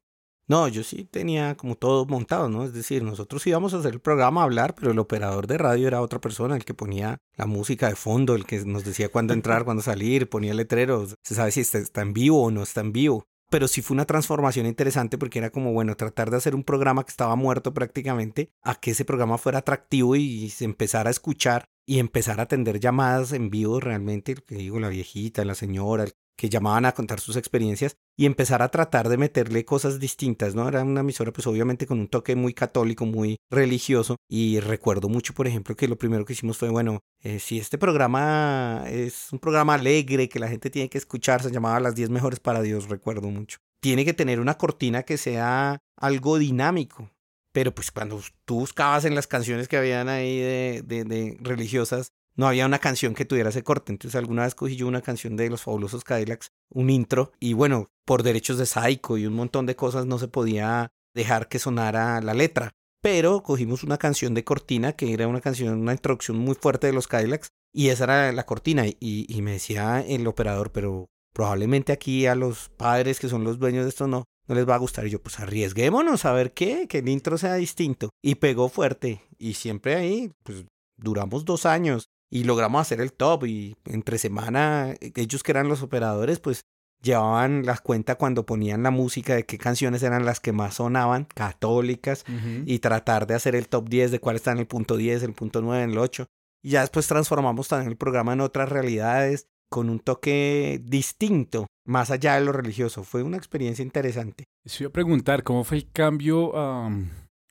No, 0.46 0.68
yo 0.68 0.84
sí 0.84 1.06
tenía 1.06 1.56
como 1.56 1.76
todo 1.76 2.06
montado, 2.06 2.50
¿no? 2.50 2.66
Es 2.66 2.74
decir, 2.74 3.02
nosotros 3.02 3.48
íbamos 3.48 3.74
a 3.74 3.78
hacer 3.78 3.94
el 3.94 4.02
programa 4.02 4.42
a 4.42 4.44
hablar, 4.44 4.76
pero 4.76 4.92
el 4.92 5.00
operador 5.00 5.48
de 5.48 5.58
radio 5.58 5.88
era 5.88 6.02
otra 6.02 6.20
persona, 6.20 6.58
el 6.58 6.66
que 6.66 6.74
ponía 6.74 7.20
la 7.38 7.46
música 7.46 7.88
de 7.88 7.96
fondo, 7.96 8.36
el 8.36 8.46
que 8.46 8.60
nos 8.66 8.84
decía 8.84 9.08
cuándo 9.08 9.34
entrar, 9.34 9.64
cuándo 9.64 9.82
salir, 9.82 10.28
ponía 10.28 10.54
letreros, 10.54 11.16
se 11.24 11.34
sabe 11.34 11.52
si 11.52 11.62
está, 11.62 11.78
está 11.78 12.02
en 12.02 12.12
vivo 12.12 12.44
o 12.44 12.52
no 12.52 12.62
está 12.62 12.82
en 12.82 12.92
vivo 12.92 13.26
pero 13.50 13.68
sí 13.68 13.82
fue 13.82 13.96
una 13.96 14.06
transformación 14.06 14.66
interesante 14.66 15.18
porque 15.18 15.40
era 15.40 15.50
como, 15.50 15.74
bueno, 15.74 15.96
tratar 15.96 16.32
de 16.32 16.38
hacer 16.38 16.56
un 16.56 16.64
programa 16.64 17.04
que 17.04 17.12
estaba 17.12 17.36
muerto 17.36 17.74
prácticamente, 17.74 18.52
a 18.62 18.76
que 18.76 18.92
ese 18.92 19.06
programa 19.06 19.38
fuera 19.38 19.60
atractivo 19.60 20.16
y 20.16 20.50
se 20.50 20.66
empezara 20.66 21.10
a 21.10 21.12
escuchar 21.12 21.66
y 21.86 22.00
empezar 22.00 22.40
a 22.40 22.44
atender 22.44 22.80
llamadas 22.80 23.32
en 23.34 23.50
vivo 23.50 23.80
realmente, 23.80 24.36
que 24.36 24.56
digo, 24.56 24.80
la 24.80 24.90
viejita, 24.90 25.46
la 25.46 25.56
señora, 25.56 26.06
que 26.38 26.50
llamaban 26.50 26.86
a 26.86 26.94
contar 26.94 27.20
sus 27.20 27.36
experiencias 27.36 27.96
y 28.18 28.26
empezar 28.26 28.62
a 28.62 28.70
tratar 28.70 29.10
de 29.10 29.18
meterle 29.18 29.66
cosas 29.66 30.00
distintas, 30.00 30.56
¿no? 30.56 30.68
Era 30.68 30.84
una 30.84 31.02
emisora 31.02 31.32
pues 31.32 31.48
obviamente 31.48 31.86
con 31.88 32.00
un 32.00 32.08
toque 32.08 32.36
muy 32.36 32.54
católico, 32.54 33.06
muy 33.06 33.38
religioso 33.50 34.18
y 34.30 34.60
recuerdo 34.60 35.10
mucho, 35.10 35.34
por 35.34 35.48
ejemplo, 35.48 35.76
que 35.76 35.88
lo 35.88 35.98
primero 35.98 36.26
que 36.26 36.34
hicimos 36.34 36.58
fue, 36.58 36.70
bueno, 36.70 37.00
eh, 37.22 37.40
si 37.40 37.60
este 37.60 37.78
programa 37.78 38.84
es 38.88 39.32
un 39.32 39.40
programa 39.40 39.76
alegre 39.76 40.30
que 40.30 40.40
la 40.40 40.48
gente 40.48 40.70
tiene 40.70 40.90
que 40.90 40.98
escuchar, 40.98 41.42
se 41.42 41.52
llamaba 41.52 41.80
Las 41.80 41.96
10 41.96 42.10
mejores 42.10 42.40
para 42.40 42.62
Dios, 42.62 42.90
recuerdo 42.90 43.30
mucho. 43.30 43.58
Tiene 43.82 44.06
que 44.06 44.14
tener 44.14 44.40
una 44.40 44.58
cortina 44.58 45.04
que 45.04 45.18
sea 45.18 45.80
algo 45.98 46.38
dinámico. 46.38 47.12
Pero 47.52 47.74
pues 47.74 47.90
cuando 47.90 48.22
tú 48.44 48.60
buscabas 48.60 49.06
en 49.06 49.16
las 49.16 49.28
canciones 49.28 49.70
que 49.70 49.78
habían 49.78 50.10
ahí 50.10 50.40
de, 50.40 50.84
de, 50.86 51.06
de 51.06 51.38
religiosas, 51.40 52.12
no 52.36 52.48
había 52.48 52.66
una 52.66 52.80
canción 52.80 53.14
que 53.14 53.26
tuviera 53.26 53.50
ese 53.50 53.64
corte. 53.64 53.92
Entonces 53.92 54.18
alguna 54.18 54.44
vez 54.44 54.56
cogí 54.56 54.76
yo 54.76 54.88
una 54.88 55.02
canción 55.02 55.36
de 55.36 55.50
los 55.50 55.62
fabulosos 55.62 56.04
Cadillacs, 56.04 56.52
un 56.70 56.90
intro, 56.90 57.32
y 57.40 57.54
bueno, 57.54 57.90
por 58.06 58.24
derechos 58.24 58.58
de 58.58 58.66
Psycho 58.66 59.18
y 59.18 59.26
un 59.26 59.34
montón 59.34 59.66
de 59.66 59.76
cosas 59.76 60.06
no 60.06 60.20
se 60.20 60.28
podía 60.28 60.92
dejar 61.14 61.48
que 61.48 61.60
sonara 61.60 62.22
la 62.22 62.34
letra. 62.34 62.72
Pero 63.02 63.44
cogimos 63.44 63.84
una 63.84 63.98
canción 63.98 64.34
de 64.34 64.44
cortina, 64.44 64.94
que 64.94 65.14
era 65.14 65.28
una 65.28 65.42
canción, 65.42 65.80
una 65.80 65.94
introducción 65.94 66.38
muy 66.38 66.56
fuerte 66.56 66.88
de 66.88 66.94
los 66.94 67.08
Cadillacs, 67.08 67.50
y 67.72 67.90
esa 67.90 68.06
era 68.06 68.32
la 68.32 68.46
cortina. 68.46 68.88
Y, 68.88 68.96
y 69.00 69.42
me 69.42 69.52
decía 69.52 70.02
el 70.02 70.26
operador, 70.28 70.72
pero 70.72 71.06
probablemente 71.34 71.92
aquí 71.92 72.26
a 72.26 72.34
los 72.34 72.70
padres 72.70 73.20
que 73.20 73.30
son 73.30 73.44
los 73.44 73.60
dueños 73.60 73.84
de 73.84 73.90
esto 73.90 74.08
no, 74.08 74.24
no 74.48 74.56
les 74.56 74.68
va 74.68 74.76
a 74.76 74.80
gustar. 74.80 75.06
Y 75.06 75.12
yo, 75.12 75.22
pues 75.22 75.40
arriesguémonos 75.40 76.26
a 76.26 76.32
ver 76.32 76.54
qué, 76.54 76.88
que 76.88 77.00
el 77.00 77.10
intro 77.10 77.38
sea 77.38 77.56
distinto. 77.56 78.10
Y 78.24 78.36
pegó 78.36 78.70
fuerte. 78.70 79.22
Y 79.38 79.54
siempre 79.54 79.96
ahí, 79.96 80.32
pues 80.44 80.66
duramos 80.98 81.46
dos 81.46 81.66
años 81.66 82.08
y 82.32 82.44
logramos 82.44 82.82
hacer 82.82 83.02
el 83.02 83.14
top 83.14 83.46
y 83.46 83.76
entre 83.86 84.18
semana 84.18 84.94
ellos 85.00 85.44
que 85.44 85.52
eran 85.52 85.68
los 85.68 85.82
operadores 85.82 86.40
pues 86.40 86.66
llevaban 87.02 87.66
la 87.66 87.78
cuenta 87.78 88.16
cuando 88.16 88.46
ponían 88.46 88.84
la 88.84 88.92
música 88.92 89.36
de 89.36 89.46
qué 89.46 89.58
canciones 89.58 90.04
eran 90.04 90.26
las 90.26 90.40
que 90.40 90.52
más 90.52 90.76
sonaban, 90.76 91.26
católicas, 91.26 92.26
uh 92.28 92.32
-huh. 92.32 92.64
y 92.66 92.80
tratar 92.80 93.28
de 93.28 93.36
hacer 93.36 93.56
el 93.56 93.68
top 93.68 93.88
10 93.88 94.12
de 94.12 94.20
cuál 94.20 94.36
está 94.36 94.52
en 94.52 94.58
el 94.58 94.68
punto 94.68 94.98
10, 94.98 95.24
el 95.24 95.34
punto 95.34 95.62
9, 95.62 95.84
el 95.84 95.98
8. 95.98 96.26
Y 96.64 96.72
ya 96.72 96.82
después 96.82 97.08
transformamos 97.08 97.68
también 97.68 97.92
el 97.92 97.98
programa 97.98 98.34
en 98.34 98.42
otras 98.42 98.70
realidades 98.70 99.48
con 99.70 99.90
un 99.90 100.00
toque 100.00 100.82
distinto, 100.84 101.68
más 101.86 102.12
allá 102.12 102.36
de 102.36 102.42
lo 102.46 102.52
religioso. 102.52 103.04
Fue 103.04 103.24
una 103.24 103.38
experiencia 103.38 103.84
interesante. 103.84 104.46
Les 104.64 104.80
iba 104.82 104.90
a 104.90 104.94
preguntar, 104.94 105.44
¿cómo 105.44 105.64
fue 105.64 105.78
el 105.78 105.92
cambio 105.92 106.58
a, 106.58 106.90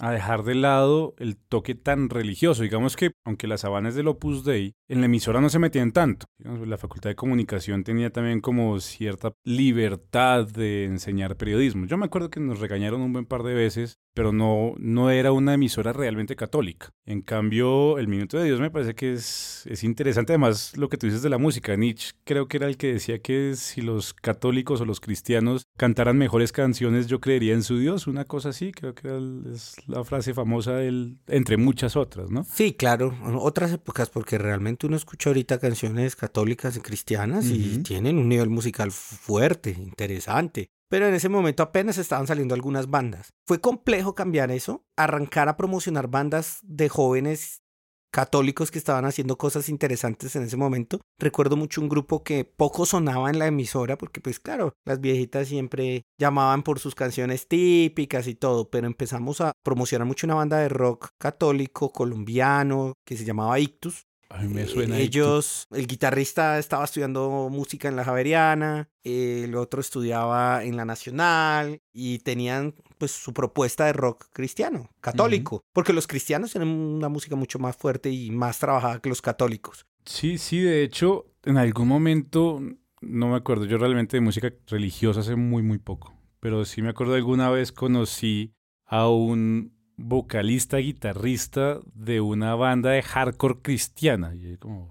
a 0.05 0.11
dejar 0.11 0.43
de 0.43 0.55
lado 0.55 1.15
el 1.17 1.39
toque 1.39 1.75
tan 1.75 2.11
religioso. 2.11 2.63
Digamos 2.63 2.95
que, 2.95 3.13
aunque 3.25 3.47
las 3.47 3.63
sabanas 3.63 3.95
del 3.95 4.09
Opus 4.09 4.45
Dei, 4.45 4.75
en 4.87 5.01
la 5.01 5.07
emisora 5.07 5.41
no 5.41 5.49
se 5.49 5.59
metían 5.59 5.93
tanto. 5.93 6.27
la 6.37 6.77
Facultad 6.77 7.09
de 7.09 7.17
Comunicación 7.17 7.85
tenía 7.85 8.11
también 8.11 8.43
como 8.43 8.79
cierta 8.81 9.33
libertad 9.45 10.47
de 10.47 10.85
enseñar 10.85 11.39
periodismo. 11.39 11.87
Yo 11.87 11.97
me 11.97 12.05
acuerdo 12.05 12.29
que 12.29 12.39
nos 12.39 12.61
regañaron 12.61 13.01
un 13.01 13.15
buen 13.15 13.25
par 13.25 13.45
de 13.45 13.55
veces, 13.55 13.99
pero 14.15 14.33
no, 14.33 14.75
no 14.79 15.11
era 15.11 15.33
una 15.33 15.55
emisora 15.55 15.93
realmente 15.93 16.37
católica. 16.37 16.91
En 17.05 17.21
cambio, 17.21 17.99
el 17.99 18.09
Minuto 18.09 18.39
de 18.39 18.45
Dios 18.45 18.61
me 18.61 18.71
parece 18.71 18.95
que 18.95 19.13
es, 19.13 19.67
es 19.67 19.85
interesante. 19.85 20.33
Además, 20.33 20.77
lo 20.77 20.89
que 20.89 20.97
tú 20.97 21.07
dices 21.07 21.23
de 21.23 21.29
la 21.29 21.39
música. 21.39 21.77
Nietzsche 21.77 22.13
creo 22.25 22.49
que 22.49 22.57
era 22.57 22.67
el 22.67 22.77
que 22.77 22.93
decía 22.93 23.19
que 23.19 23.55
si 23.57 23.83
los 23.83 24.15
católicos 24.15 24.81
o 24.81 24.85
los 24.85 25.01
cristianos 25.01 25.67
cantaran 25.77 26.17
mejores 26.17 26.53
canciones, 26.53 27.09
yo 27.09 27.21
creería 27.21 27.55
en 27.55 27.63
su 27.63 27.79
Dios. 27.79 28.07
Una 28.07 28.25
cosa 28.25 28.51
así, 28.51 28.73
creo 28.73 28.95
que 28.95 29.09
es 29.53 29.77
la 29.87 30.05
frase 30.05 30.33
famosa 30.33 30.75
del, 30.77 31.19
entre 31.27 31.57
muchas 31.57 31.97
otras, 31.97 32.31
¿no? 32.31 32.45
Sí, 32.45 32.75
claro, 32.75 33.15
otras 33.39 33.73
épocas, 33.73 34.11
porque 34.11 34.39
realmente 34.39 34.87
uno 34.87 34.97
escucha 34.97 35.31
ahorita 35.31 35.59
canciones 35.59 36.17
católicas 36.17 36.77
y 36.77 36.81
cristianas 36.81 37.47
y 37.47 37.83
tienen 37.83 38.19
un 38.19 38.29
nivel 38.29 38.49
musical 38.49 38.93
fuerte, 38.93 39.71
interesante. 39.71 40.71
Pero 40.95 41.09
en 41.09 41.15
ese 41.15 41.29
momento 41.29 41.65
apenas 41.65 41.99
estaban 41.99 42.29
saliendo 42.29 42.55
algunas 42.55 42.89
bandas. 42.89 43.33
Fue 43.49 43.61
complejo 43.61 44.15
cambiar 44.15 44.53
eso, 44.53 44.85
arrancar 44.97 45.49
a 45.49 45.57
promocionar 45.57 46.07
bandas 46.07 46.61
de 46.63 46.89
jóvenes 46.89 47.65
católicos 48.13 48.71
que 48.71 48.79
estaban 48.79 49.05
haciendo 49.05 49.37
cosas 49.37 49.69
interesantes 49.69 50.37
en 50.37 50.45
ese 50.45 50.57
momento. 50.57 51.01
Recuerdo 51.19 51.57
mucho 51.57 51.81
un 51.81 51.89
grupo 51.89 52.23
que 52.23 52.45
poco 52.45 52.87
sonaba 52.87 53.29
en 53.29 53.41
la 53.41 53.49
emisora 53.49 53.99
porque 53.99 54.21
pues 54.21 54.39
claro, 54.39 54.73
las 54.85 55.01
viejitas 55.01 55.49
siempre 55.49 56.05
llamaban 56.17 56.63
por 56.63 56.79
sus 56.79 56.95
canciones 56.95 57.49
típicas 57.49 58.29
y 58.29 58.37
todo, 58.37 58.71
pero 58.71 58.87
empezamos 58.87 59.41
a 59.41 59.51
promocionar 59.65 60.07
mucho 60.07 60.29
una 60.29 60.37
banda 60.37 60.59
de 60.59 60.69
rock 60.69 61.09
católico 61.19 61.91
colombiano 61.91 62.93
que 63.05 63.17
se 63.17 63.25
llamaba 63.25 63.59
Ictus 63.59 64.05
a 64.29 64.43
mí 64.43 64.53
me 64.53 64.67
suena. 64.67 64.99
Ellos, 64.99 65.67
el 65.71 65.87
guitarrista 65.87 66.59
estaba 66.59 66.85
estudiando 66.85 67.49
música 67.51 67.89
en 67.89 67.97
la 67.97 68.05
Javeriana, 68.05 68.89
el 69.03 69.55
otro 69.55 69.81
estudiaba 69.81 70.65
en 70.65 70.77
la 70.77 70.85
Nacional 70.85 71.81
y 71.93 72.19
tenían 72.19 72.75
pues 72.99 73.13
su 73.13 73.33
propuesta 73.33 73.87
de 73.87 73.93
rock 73.93 74.27
cristiano, 74.33 74.91
católico, 75.01 75.63
porque 75.73 75.93
los 75.93 76.07
cristianos 76.07 76.53
tienen 76.53 76.69
una 76.69 77.09
música 77.09 77.37
mucho 77.37 77.59
más 77.59 77.77
fuerte 77.77 78.11
y 78.11 78.31
más 78.31 78.59
trabajada 78.59 79.01
que 79.01 79.09
los 79.09 79.23
católicos. 79.23 79.87
Sí, 80.05 80.39
sí, 80.39 80.61
de 80.61 80.83
hecho, 80.83 81.27
en 81.45 81.57
algún 81.57 81.89
momento, 81.89 82.61
no 83.01 83.29
me 83.29 83.37
acuerdo, 83.37 83.65
yo 83.65 83.79
realmente 83.79 84.17
de 84.17 84.21
música 84.21 84.53
religiosa 84.67 85.21
hace 85.21 85.37
muy, 85.37 85.63
muy 85.63 85.79
poco, 85.79 86.15
pero 86.41 86.65
sí 86.65 86.83
me 86.83 86.91
acuerdo 86.91 87.15
alguna 87.15 87.51
vez 87.51 87.73
conocí 87.73 88.53
a 88.87 89.09
un 89.09 89.74
vocalista, 89.97 90.79
guitarrista 90.79 91.81
de 91.95 92.21
una 92.21 92.55
banda 92.55 92.91
de 92.91 93.03
hardcore 93.03 93.61
cristiana. 93.63 94.35
Y 94.35 94.41
yo 94.41 94.59
como, 94.59 94.91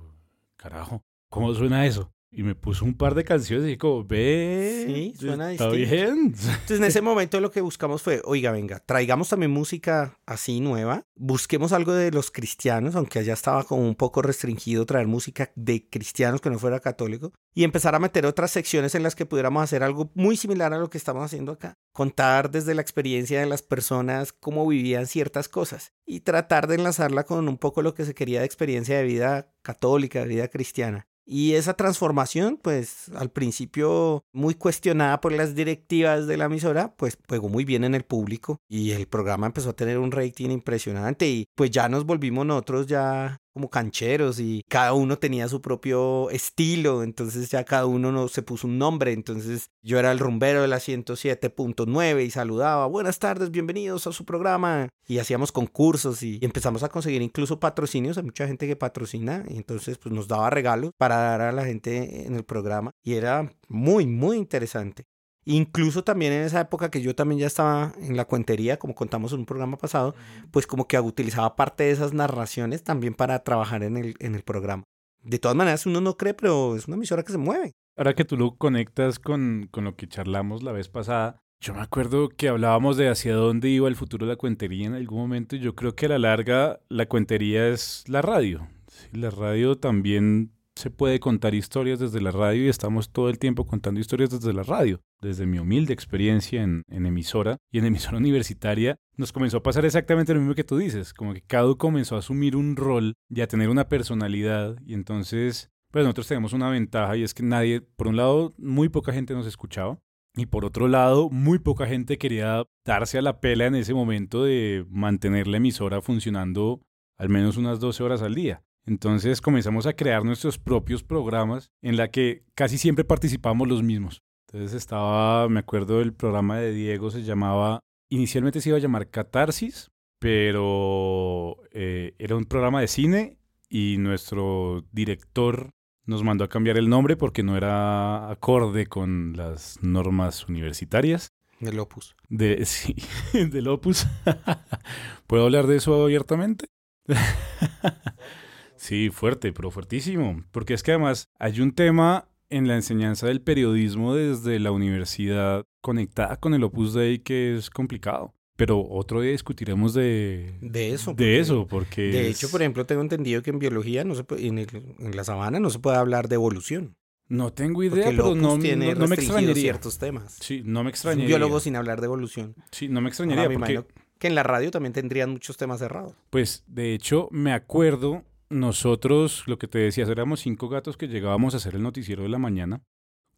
carajo, 0.55 1.03
¿cómo 1.29 1.53
suena 1.53 1.85
eso? 1.85 2.12
Y 2.35 2.41
me 2.41 2.55
puso 2.55 2.83
un 2.83 2.95
par 2.95 3.13
de 3.13 3.23
canciones 3.23 3.71
y 3.71 3.77
como, 3.77 4.03
ve, 4.03 4.85
sí, 4.87 5.13
suena 5.19 5.51
está 5.51 5.69
bien. 5.69 6.33
Entonces 6.33 6.79
en 6.79 6.83
ese 6.83 7.01
momento 7.03 7.39
lo 7.39 7.51
que 7.51 7.61
buscamos 7.61 8.01
fue, 8.01 8.21
oiga, 8.25 8.51
venga, 8.51 8.79
traigamos 8.79 9.29
también 9.29 9.51
música 9.51 10.17
así 10.25 10.59
nueva, 10.59 11.05
busquemos 11.15 11.73
algo 11.73 11.93
de 11.93 12.09
los 12.09 12.31
cristianos, 12.31 12.95
aunque 12.95 13.19
allá 13.19 13.33
estaba 13.33 13.63
como 13.63 13.87
un 13.87 13.93
poco 13.93 14.23
restringido 14.23 14.87
traer 14.87 15.05
música 15.05 15.51
de 15.55 15.87
cristianos 15.87 16.41
que 16.41 16.49
no 16.49 16.57
fuera 16.57 16.79
católico, 16.79 17.33
y 17.53 17.63
empezar 17.63 17.93
a 17.93 17.99
meter 17.99 18.25
otras 18.25 18.49
secciones 18.49 18.95
en 18.95 19.03
las 19.03 19.13
que 19.13 19.27
pudiéramos 19.27 19.63
hacer 19.63 19.83
algo 19.83 20.09
muy 20.15 20.35
similar 20.35 20.73
a 20.73 20.79
lo 20.79 20.89
que 20.89 20.97
estamos 20.97 21.23
haciendo 21.23 21.51
acá. 21.51 21.77
Contar 21.91 22.49
desde 22.49 22.73
la 22.73 22.81
experiencia 22.81 23.39
de 23.39 23.45
las 23.45 23.61
personas 23.61 24.33
cómo 24.33 24.65
vivían 24.67 25.05
ciertas 25.05 25.49
cosas 25.49 25.93
y 26.03 26.21
tratar 26.21 26.67
de 26.67 26.75
enlazarla 26.75 27.25
con 27.25 27.47
un 27.47 27.59
poco 27.59 27.83
lo 27.83 27.93
que 27.93 28.05
se 28.05 28.15
quería 28.15 28.39
de 28.39 28.47
experiencia 28.47 28.97
de 28.97 29.03
vida 29.03 29.53
católica, 29.61 30.21
de 30.21 30.27
vida 30.27 30.47
cristiana. 30.47 31.07
Y 31.25 31.53
esa 31.53 31.73
transformación, 31.75 32.59
pues 32.61 33.09
al 33.15 33.31
principio 33.31 34.25
muy 34.33 34.55
cuestionada 34.55 35.21
por 35.21 35.31
las 35.31 35.55
directivas 35.55 36.27
de 36.27 36.37
la 36.37 36.45
emisora, 36.45 36.95
pues 36.95 37.15
pegó 37.15 37.49
muy 37.49 37.63
bien 37.65 37.83
en 37.83 37.95
el 37.95 38.03
público 38.03 38.59
y 38.67 38.91
el 38.91 39.07
programa 39.07 39.47
empezó 39.47 39.69
a 39.69 39.75
tener 39.75 39.99
un 39.99 40.11
rating 40.11 40.49
impresionante 40.49 41.27
y 41.29 41.47
pues 41.55 41.71
ya 41.71 41.87
nos 41.87 42.05
volvimos 42.05 42.45
nosotros 42.45 42.87
ya 42.87 43.41
como 43.53 43.69
cancheros 43.69 44.39
y 44.39 44.63
cada 44.67 44.93
uno 44.93 45.17
tenía 45.17 45.47
su 45.47 45.61
propio 45.61 46.29
estilo, 46.31 47.03
entonces 47.03 47.49
ya 47.49 47.63
cada 47.63 47.85
uno 47.85 48.11
no, 48.11 48.27
se 48.27 48.41
puso 48.41 48.67
un 48.67 48.77
nombre, 48.77 49.13
entonces 49.13 49.69
yo 49.81 49.99
era 49.99 50.11
el 50.11 50.19
rumbero 50.19 50.61
de 50.61 50.67
la 50.67 50.77
107.9 50.77 52.25
y 52.25 52.31
saludaba, 52.31 52.87
buenas 52.87 53.19
tardes, 53.19 53.51
bienvenidos 53.51 54.07
a 54.07 54.11
su 54.11 54.25
programa 54.25 54.89
y 55.07 55.19
hacíamos 55.19 55.51
concursos 55.51 56.23
y 56.23 56.39
empezamos 56.41 56.83
a 56.83 56.89
conseguir 56.89 57.21
incluso 57.21 57.59
patrocinios, 57.59 58.17
hay 58.17 58.23
mucha 58.23 58.47
gente 58.47 58.67
que 58.67 58.75
patrocina 58.75 59.45
y 59.47 59.57
entonces 59.57 59.97
pues 59.99 60.13
nos 60.13 60.27
daba 60.27 60.49
regalos 60.49 60.91
para 60.97 61.17
dar 61.17 61.41
a 61.41 61.51
la 61.51 61.65
gente 61.65 62.25
en 62.25 62.35
el 62.35 62.43
programa 62.43 62.91
y 63.03 63.13
era 63.13 63.53
muy, 63.67 64.07
muy 64.07 64.37
interesante. 64.37 65.05
Incluso 65.45 66.03
también 66.03 66.33
en 66.33 66.43
esa 66.43 66.61
época 66.61 66.89
que 66.89 67.01
yo 67.01 67.15
también 67.15 67.39
ya 67.39 67.47
estaba 67.47 67.93
en 67.99 68.15
la 68.15 68.25
cuentería, 68.25 68.77
como 68.77 68.95
contamos 68.95 69.33
en 69.33 69.39
un 69.39 69.45
programa 69.45 69.77
pasado, 69.77 70.15
pues 70.51 70.67
como 70.67 70.87
que 70.87 70.99
utilizaba 70.99 71.55
parte 71.55 71.83
de 71.83 71.91
esas 71.91 72.13
narraciones 72.13 72.83
también 72.83 73.13
para 73.13 73.43
trabajar 73.43 73.83
en 73.83 73.97
el, 73.97 74.15
en 74.19 74.35
el 74.35 74.43
programa. 74.43 74.83
De 75.21 75.39
todas 75.39 75.55
maneras, 75.55 75.85
uno 75.85 76.01
no 76.01 76.17
cree, 76.17 76.33
pero 76.33 76.75
es 76.75 76.87
una 76.87 76.97
emisora 76.97 77.23
que 77.23 77.31
se 77.31 77.37
mueve. 77.37 77.71
Ahora 77.97 78.13
que 78.13 78.25
tú 78.25 78.37
lo 78.37 78.55
conectas 78.55 79.19
con, 79.19 79.67
con 79.71 79.83
lo 79.83 79.95
que 79.95 80.07
charlamos 80.07 80.63
la 80.63 80.71
vez 80.71 80.89
pasada, 80.89 81.39
yo 81.61 81.73
me 81.73 81.81
acuerdo 81.81 82.27
que 82.27 82.49
hablábamos 82.49 82.97
de 82.97 83.07
hacia 83.07 83.35
dónde 83.35 83.69
iba 83.69 83.87
el 83.87 83.95
futuro 83.95 84.25
de 84.25 84.33
la 84.33 84.37
cuentería 84.37 84.87
en 84.87 84.95
algún 84.95 85.19
momento 85.19 85.55
y 85.55 85.59
yo 85.59 85.75
creo 85.75 85.95
que 85.95 86.07
a 86.07 86.09
la 86.09 86.19
larga 86.19 86.81
la 86.89 87.05
cuentería 87.05 87.69
es 87.69 88.03
la 88.07 88.21
radio. 88.21 88.67
la 89.13 89.29
radio 89.29 89.77
también 89.77 90.51
se 90.75 90.89
puede 90.89 91.19
contar 91.19 91.53
historias 91.53 91.99
desde 91.99 92.21
la 92.21 92.31
radio 92.31 92.65
y 92.65 92.69
estamos 92.69 93.11
todo 93.11 93.29
el 93.29 93.39
tiempo 93.39 93.65
contando 93.65 93.99
historias 93.99 94.29
desde 94.29 94.53
la 94.53 94.63
radio. 94.63 95.01
Desde 95.21 95.45
mi 95.45 95.59
humilde 95.59 95.93
experiencia 95.93 96.63
en, 96.63 96.83
emisora 96.89 97.57
y 97.71 97.79
en 97.79 97.85
emisora 97.85 98.17
universitaria, 98.19 98.97
nos 99.15 99.31
comenzó 99.31 99.57
a 99.57 99.63
pasar 99.63 99.85
exactamente 99.85 100.33
lo 100.33 100.39
mismo 100.39 100.55
que 100.55 100.63
tú 100.63 100.77
dices, 100.77 101.13
como 101.13 101.33
que 101.33 101.41
cada 101.41 101.65
uno 101.65 101.77
comenzó 101.77 102.15
a 102.15 102.19
asumir 102.19 102.55
un 102.55 102.75
rol 102.75 103.13
y 103.29 103.41
a 103.41 103.47
tener 103.47 103.69
una 103.69 103.87
personalidad 103.87 104.77
y 104.85 104.93
entonces, 104.93 105.69
pues 105.91 106.03
nosotros 106.03 106.27
tenemos 106.27 106.53
una 106.53 106.69
ventaja 106.69 107.15
y 107.17 107.23
es 107.23 107.33
que 107.33 107.43
nadie, 107.43 107.81
por 107.81 108.07
un 108.07 108.17
lado, 108.17 108.53
muy 108.57 108.89
poca 108.89 109.13
gente 109.13 109.33
nos 109.33 109.45
escuchaba 109.45 109.99
y 110.35 110.47
por 110.47 110.65
otro 110.65 110.87
lado, 110.87 111.29
muy 111.29 111.59
poca 111.59 111.85
gente 111.85 112.17
quería 112.17 112.63
darse 112.85 113.19
a 113.19 113.21
la 113.21 113.39
pela 113.39 113.67
en 113.67 113.75
ese 113.75 113.93
momento 113.93 114.43
de 114.43 114.85
mantener 114.89 115.47
la 115.47 115.57
emisora 115.57 116.01
funcionando 116.01 116.81
al 117.19 117.29
menos 117.29 117.57
unas 117.57 117.79
12 117.79 118.03
horas 118.03 118.21
al 118.23 118.33
día. 118.33 118.63
Entonces 118.85 119.41
comenzamos 119.41 119.85
a 119.85 119.93
crear 119.93 120.25
nuestros 120.25 120.57
propios 120.57 121.03
programas 121.03 121.71
en 121.81 121.97
la 121.97 122.09
que 122.09 122.43
casi 122.53 122.77
siempre 122.77 123.05
participamos 123.05 123.67
los 123.67 123.81
mismos. 123.83 124.21
Entonces 124.47 124.73
estaba, 124.75 125.47
me 125.49 125.61
acuerdo 125.61 125.99
del 125.99 126.13
programa 126.13 126.57
de 126.59 126.73
Diego, 126.73 127.09
se 127.09 127.23
llamaba, 127.23 127.79
inicialmente 128.09 128.61
se 128.61 128.69
iba 128.69 128.77
a 128.77 128.81
llamar 128.81 129.09
Catarsis, 129.09 129.89
pero 130.19 131.57
eh, 131.71 132.13
era 132.19 132.35
un 132.35 132.45
programa 132.45 132.81
de 132.81 132.87
cine 132.87 133.37
y 133.69 133.97
nuestro 133.97 134.85
director 134.91 135.71
nos 136.05 136.23
mandó 136.23 136.43
a 136.43 136.49
cambiar 136.49 136.77
el 136.77 136.89
nombre 136.89 137.15
porque 137.15 137.43
no 137.43 137.57
era 137.57 138.29
acorde 138.29 138.87
con 138.87 139.33
las 139.35 139.79
normas 139.81 140.47
universitarias. 140.47 141.29
Del 141.59 141.79
Opus. 141.79 142.15
De, 142.29 142.65
sí, 142.65 142.95
del 143.33 143.67
Opus. 143.69 144.05
¿Puedo 145.27 145.45
hablar 145.45 145.67
de 145.67 145.77
eso 145.77 146.03
abiertamente? 146.03 146.67
Sí, 148.83 149.09
fuerte, 149.11 149.53
pero 149.53 149.71
fuertísimo. 149.71 150.43
Porque 150.51 150.73
es 150.73 150.83
que 150.83 150.91
además 150.91 151.29
hay 151.39 151.61
un 151.61 151.71
tema 151.71 152.27
en 152.49 152.67
la 152.67 152.75
enseñanza 152.75 153.27
del 153.27 153.39
periodismo 153.39 154.13
desde 154.13 154.59
la 154.59 154.71
universidad 154.71 155.65
conectada 155.79 156.35
con 156.35 156.53
el 156.53 156.65
Opus 156.65 156.93
Dei 156.93 157.19
que 157.19 157.55
es 157.55 157.69
complicado. 157.69 158.33
Pero 158.57 158.85
otro 158.85 159.21
día 159.21 159.31
discutiremos 159.31 159.93
de, 159.93 160.57
de 160.59 160.93
eso. 160.93 161.13
de 161.13 161.39
eso, 161.39 161.65
porque... 161.65 162.01
De 162.11 162.27
hecho, 162.27 162.51
por 162.51 162.61
ejemplo, 162.61 162.85
tengo 162.85 163.01
entendido 163.01 163.41
que 163.41 163.51
en 163.51 163.59
biología, 163.59 164.03
no 164.03 164.15
se 164.15 164.25
en, 164.37 164.67
la 165.15 165.23
sabana, 165.23 165.61
no 165.61 165.69
se 165.69 165.79
puede 165.79 165.95
hablar 165.95 166.27
de 166.27 166.35
evolución. 166.35 166.97
No 167.29 167.53
tengo 167.53 167.83
idea, 167.83 168.07
pero 168.07 168.35
no, 168.35 168.59
tiene 168.59 168.95
no, 168.95 169.07
me 169.07 169.15
extrañaría. 169.15 169.55
ciertos 169.55 169.97
temas. 169.97 170.35
Sí, 170.41 170.61
no 170.65 170.83
me 170.83 170.89
extrañaría. 170.89 171.23
un 171.23 171.27
biólogo 171.29 171.61
sin 171.61 171.77
hablar 171.77 172.01
de 172.01 172.05
evolución. 172.05 172.53
Sí, 172.71 172.89
no 172.89 172.99
me 172.99 173.07
extrañaría. 173.07 173.49
porque... 173.49 173.85
que 174.19 174.27
en 174.27 174.35
la 174.35 174.43
radio 174.43 174.71
también 174.71 174.91
tendrían 174.91 175.29
muchos 175.29 175.55
temas 175.55 175.79
cerrados. 175.79 176.13
Pues, 176.29 176.65
de 176.67 176.93
hecho, 176.93 177.29
me 177.31 177.53
acuerdo 177.53 178.25
nosotros, 178.53 179.43
lo 179.47 179.57
que 179.57 179.67
te 179.67 179.79
decía, 179.79 180.05
éramos 180.05 180.41
cinco 180.41 180.69
gatos 180.69 180.97
que 180.97 181.07
llegábamos 181.07 181.53
a 181.53 181.57
hacer 181.57 181.75
el 181.75 181.83
noticiero 181.83 182.23
de 182.23 182.29
la 182.29 182.39
mañana. 182.39 182.81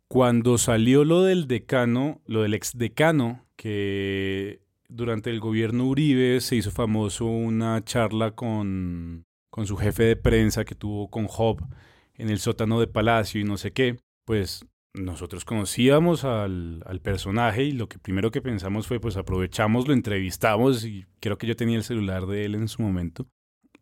Cuando 0.08 0.58
salió 0.58 1.04
lo 1.04 1.24
del 1.24 1.48
decano, 1.48 2.22
lo 2.26 2.44
del 2.44 2.54
exdecano, 2.54 3.46
que 3.56 4.62
durante 4.88 5.30
el 5.30 5.40
gobierno 5.40 5.88
Uribe 5.88 6.40
se 6.42 6.58
hizo 6.58 6.72
famoso 6.72 7.26
una 7.26 7.84
charla 7.84 8.32
con, 8.32 9.26
con 9.50 9.66
su 9.66 9.78
jefe 9.78 10.04
de 10.04 10.16
prensa 10.16 10.66
que 10.66 10.76
tuvo 10.76 11.10
con 11.10 11.28
Job 11.28 11.62
en 12.14 12.30
el 12.30 12.40
sótano 12.40 12.80
de 12.80 12.88
Palacio 12.88 13.42
y 13.42 13.44
no 13.44 13.58
sé 13.58 13.72
qué, 13.72 13.98
pues 14.26 14.66
nosotros 14.94 15.44
conocíamos 15.44 16.24
al, 16.24 16.84
al, 16.86 17.02
personaje 17.02 17.64
y 17.64 17.72
lo 17.74 17.90
que 17.90 18.00
primero 18.00 18.32
que 18.32 18.42
pensamos 18.42 18.88
fue, 18.88 19.00
pues 19.00 19.18
aprovechamos, 19.18 19.88
lo 19.88 19.94
entrevistamos 19.94 20.86
y 20.86 21.06
creo 21.20 21.38
que 21.38 21.48
yo 21.48 21.56
tenía 21.56 21.78
el 21.78 21.84
celular 21.84 22.26
de 22.28 22.46
él 22.46 22.56
en 22.56 22.68
su 22.68 22.82
momento. 22.82 23.28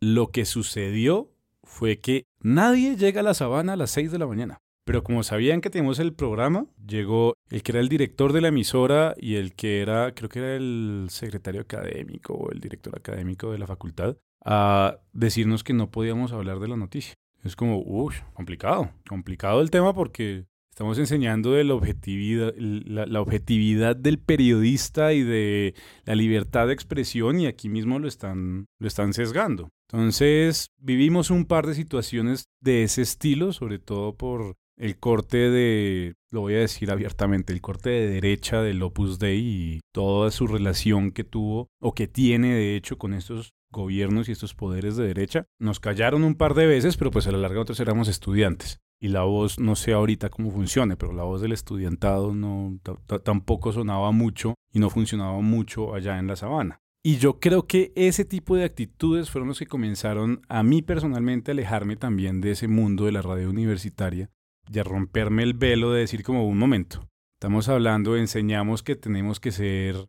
Lo 0.00 0.28
que 0.28 0.44
sucedió 0.44 1.30
fue 1.62 1.98
que 1.98 2.24
nadie 2.40 2.96
llega 2.96 3.20
a 3.20 3.24
la 3.24 3.34
sabana 3.34 3.74
a 3.74 3.76
las 3.76 3.90
6 3.90 4.12
de 4.12 4.18
la 4.18 4.26
mañana. 4.26 4.58
Pero 4.84 5.02
como 5.02 5.22
sabían 5.22 5.62
que 5.62 5.70
teníamos 5.70 5.98
el 5.98 6.12
programa, 6.12 6.66
llegó 6.86 7.34
el 7.48 7.62
que 7.62 7.72
era 7.72 7.80
el 7.80 7.88
director 7.88 8.34
de 8.34 8.42
la 8.42 8.48
emisora 8.48 9.14
y 9.18 9.36
el 9.36 9.54
que 9.54 9.80
era, 9.80 10.14
creo 10.14 10.28
que 10.28 10.40
era 10.40 10.56
el 10.56 11.06
secretario 11.08 11.62
académico 11.62 12.34
o 12.34 12.50
el 12.50 12.60
director 12.60 12.94
académico 12.94 13.50
de 13.50 13.58
la 13.58 13.66
facultad, 13.66 14.16
a 14.44 14.98
decirnos 15.14 15.64
que 15.64 15.72
no 15.72 15.90
podíamos 15.90 16.32
hablar 16.32 16.60
de 16.60 16.68
la 16.68 16.76
noticia. 16.76 17.14
Es 17.42 17.56
como, 17.56 17.78
uff, 17.78 18.20
complicado, 18.34 18.90
complicado 19.08 19.62
el 19.62 19.70
tema 19.70 19.94
porque 19.94 20.44
estamos 20.70 20.98
enseñando 20.98 21.52
de 21.52 21.64
la 21.64 21.74
objetividad, 21.74 22.52
la, 22.56 23.20
objetividad 23.20 23.96
del 23.96 24.18
periodista 24.18 25.12
y 25.12 25.22
de 25.22 25.74
la 26.04 26.14
libertad 26.14 26.66
de 26.66 26.72
expresión 26.74 27.38
y 27.38 27.46
aquí 27.46 27.68
mismo 27.68 27.98
lo 27.98 28.08
están, 28.08 28.66
lo 28.78 28.88
están 28.88 29.12
sesgando. 29.12 29.70
Entonces, 29.94 30.72
vivimos 30.76 31.30
un 31.30 31.44
par 31.44 31.68
de 31.68 31.74
situaciones 31.76 32.48
de 32.60 32.82
ese 32.82 33.00
estilo, 33.00 33.52
sobre 33.52 33.78
todo 33.78 34.16
por 34.16 34.56
el 34.76 34.98
corte 34.98 35.36
de, 35.50 36.14
lo 36.32 36.40
voy 36.40 36.54
a 36.54 36.58
decir 36.58 36.90
abiertamente, 36.90 37.52
el 37.52 37.60
corte 37.60 37.90
de 37.90 38.08
derecha 38.08 38.60
del 38.60 38.82
Opus 38.82 39.20
Dei 39.20 39.38
y 39.38 39.80
toda 39.92 40.32
su 40.32 40.48
relación 40.48 41.12
que 41.12 41.22
tuvo 41.22 41.68
o 41.80 41.94
que 41.94 42.08
tiene 42.08 42.54
de 42.54 42.74
hecho 42.74 42.98
con 42.98 43.14
estos 43.14 43.52
gobiernos 43.70 44.28
y 44.28 44.32
estos 44.32 44.52
poderes 44.52 44.96
de 44.96 45.06
derecha. 45.06 45.46
Nos 45.60 45.78
callaron 45.78 46.24
un 46.24 46.34
par 46.34 46.54
de 46.54 46.66
veces, 46.66 46.96
pero 46.96 47.12
pues 47.12 47.28
a 47.28 47.32
la 47.32 47.38
larga 47.38 47.58
nosotros 47.58 47.78
éramos 47.78 48.08
estudiantes. 48.08 48.80
Y 49.00 49.08
la 49.08 49.22
voz, 49.22 49.60
no 49.60 49.76
sé 49.76 49.92
ahorita 49.92 50.28
cómo 50.28 50.50
funcione, 50.50 50.96
pero 50.96 51.12
la 51.12 51.22
voz 51.22 51.40
del 51.40 51.52
estudiantado 51.52 52.34
no 52.34 52.80
tampoco 53.22 53.70
sonaba 53.70 54.10
mucho 54.10 54.54
y 54.72 54.80
no 54.80 54.90
funcionaba 54.90 55.40
mucho 55.40 55.94
allá 55.94 56.18
en 56.18 56.26
la 56.26 56.34
sabana. 56.34 56.80
Y 57.06 57.18
yo 57.18 57.38
creo 57.38 57.66
que 57.66 57.92
ese 57.96 58.24
tipo 58.24 58.56
de 58.56 58.64
actitudes 58.64 59.28
fueron 59.28 59.48
los 59.48 59.58
que 59.58 59.66
comenzaron 59.66 60.40
a 60.48 60.62
mí 60.62 60.80
personalmente 60.80 61.50
a 61.50 61.52
alejarme 61.52 61.96
también 61.96 62.40
de 62.40 62.52
ese 62.52 62.66
mundo 62.66 63.04
de 63.04 63.12
la 63.12 63.20
radio 63.20 63.50
universitaria 63.50 64.30
y 64.72 64.78
a 64.78 64.84
romperme 64.84 65.42
el 65.42 65.52
velo 65.52 65.92
de 65.92 66.00
decir 66.00 66.22
como 66.24 66.48
un 66.48 66.56
momento. 66.56 67.06
Estamos 67.38 67.68
hablando, 67.68 68.16
enseñamos 68.16 68.82
que 68.82 68.96
tenemos 68.96 69.38
que 69.38 69.52
ser 69.52 70.08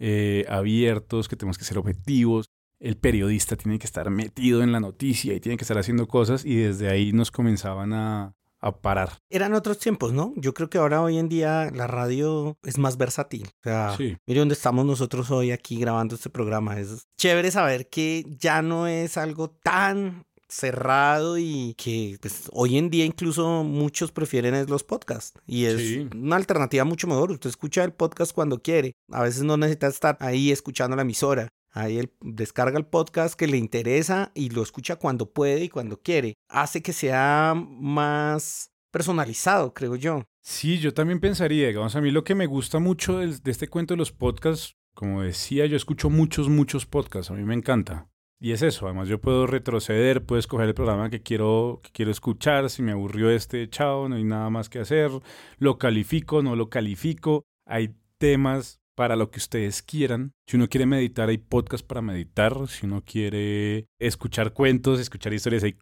eh, 0.00 0.44
abiertos, 0.48 1.28
que 1.28 1.36
tenemos 1.36 1.58
que 1.58 1.64
ser 1.64 1.78
objetivos, 1.78 2.46
el 2.80 2.96
periodista 2.96 3.54
tiene 3.54 3.78
que 3.78 3.86
estar 3.86 4.10
metido 4.10 4.64
en 4.64 4.72
la 4.72 4.80
noticia 4.80 5.34
y 5.34 5.40
tiene 5.40 5.56
que 5.56 5.62
estar 5.62 5.78
haciendo 5.78 6.08
cosas 6.08 6.44
y 6.44 6.56
desde 6.56 6.90
ahí 6.90 7.12
nos 7.12 7.30
comenzaban 7.30 7.92
a, 7.92 8.34
parar. 8.70 9.18
Eran 9.28 9.54
otros 9.54 9.78
tiempos, 9.78 10.12
¿no? 10.12 10.32
Yo 10.36 10.54
creo 10.54 10.70
que 10.70 10.78
ahora 10.78 11.02
hoy 11.02 11.18
en 11.18 11.28
día 11.28 11.70
la 11.74 11.88
radio 11.88 12.56
es 12.62 12.78
más 12.78 12.96
versátil. 12.96 13.48
O 13.48 13.62
sea, 13.64 13.96
mire 13.98 14.38
dónde 14.38 14.54
estamos 14.54 14.86
nosotros 14.86 15.30
hoy 15.32 15.50
aquí 15.50 15.80
grabando 15.80 16.14
este 16.14 16.30
programa. 16.30 16.78
Es 16.78 17.08
chévere 17.18 17.50
saber 17.50 17.88
que 17.88 18.24
ya 18.38 18.62
no 18.62 18.86
es 18.86 19.16
algo 19.16 19.50
tan 19.50 20.24
cerrado 20.52 21.38
y 21.38 21.74
que 21.76 22.18
pues, 22.20 22.48
hoy 22.52 22.76
en 22.76 22.90
día 22.90 23.04
incluso 23.04 23.64
muchos 23.64 24.12
prefieren 24.12 24.66
los 24.68 24.84
podcasts 24.84 25.40
y 25.46 25.64
es 25.64 26.06
una 26.14 26.36
alternativa 26.36 26.84
mucho 26.84 27.06
mejor. 27.08 27.32
Usted 27.32 27.50
escucha 27.50 27.82
el 27.84 27.92
podcast 27.92 28.32
cuando 28.32 28.60
quiere. 28.60 28.94
A 29.10 29.22
veces 29.22 29.42
no 29.42 29.56
necesita 29.56 29.86
estar 29.86 30.16
ahí 30.20 30.52
escuchando 30.52 30.94
la 30.94 31.02
emisora. 31.02 31.48
Ahí 31.72 31.98
él 31.98 32.12
descarga 32.20 32.78
el 32.78 32.84
podcast 32.84 33.34
que 33.34 33.46
le 33.46 33.56
interesa 33.56 34.30
y 34.34 34.50
lo 34.50 34.62
escucha 34.62 34.96
cuando 34.96 35.32
puede 35.32 35.64
y 35.64 35.68
cuando 35.70 36.00
quiere. 36.00 36.34
Hace 36.48 36.82
que 36.82 36.92
sea 36.92 37.54
más 37.56 38.70
personalizado, 38.90 39.72
creo 39.72 39.96
yo. 39.96 40.22
Sí, 40.42 40.78
yo 40.78 40.92
también 40.92 41.18
pensaría, 41.18 41.68
digamos, 41.68 41.96
a 41.96 42.00
mí 42.00 42.10
lo 42.10 42.24
que 42.24 42.34
me 42.34 42.46
gusta 42.46 42.78
mucho 42.78 43.18
de, 43.18 43.38
este 43.50 43.68
cuento 43.68 43.94
de 43.94 43.98
los 43.98 44.12
podcasts, 44.12 44.76
como 44.94 45.22
decía, 45.22 45.64
yo 45.66 45.76
escucho 45.76 46.10
muchos, 46.10 46.48
muchos 46.48 46.84
podcasts, 46.84 47.30
a 47.30 47.34
mí 47.34 47.42
me 47.42 47.54
encanta. 47.54 48.08
Y 48.38 48.50
es 48.50 48.60
eso, 48.60 48.86
además 48.86 49.08
yo 49.08 49.20
puedo 49.20 49.46
retroceder, 49.46 50.26
puedo 50.26 50.40
escoger 50.40 50.68
el 50.68 50.74
programa 50.74 51.10
que 51.10 51.22
quiero, 51.22 51.80
que 51.82 51.90
quiero 51.92 52.10
escuchar, 52.10 52.68
si 52.70 52.82
me 52.82 52.92
aburrió 52.92 53.30
este 53.30 53.70
chao, 53.70 54.08
no 54.08 54.16
hay 54.16 54.24
nada 54.24 54.50
más 54.50 54.68
que 54.68 54.80
hacer, 54.80 55.10
lo 55.58 55.78
califico, 55.78 56.42
no 56.42 56.56
lo 56.56 56.68
califico, 56.68 57.44
hay 57.64 57.94
temas 58.18 58.81
para 58.94 59.16
lo 59.16 59.30
que 59.30 59.38
ustedes 59.38 59.82
quieran. 59.82 60.32
Si 60.46 60.56
uno 60.56 60.68
quiere 60.68 60.86
meditar, 60.86 61.28
hay 61.28 61.38
podcast 61.38 61.86
para 61.86 62.02
meditar. 62.02 62.68
Si 62.68 62.86
uno 62.86 63.02
quiere 63.04 63.86
escuchar 63.98 64.52
cuentos, 64.52 65.00
escuchar 65.00 65.32
historias, 65.32 65.64
hay 65.64 65.76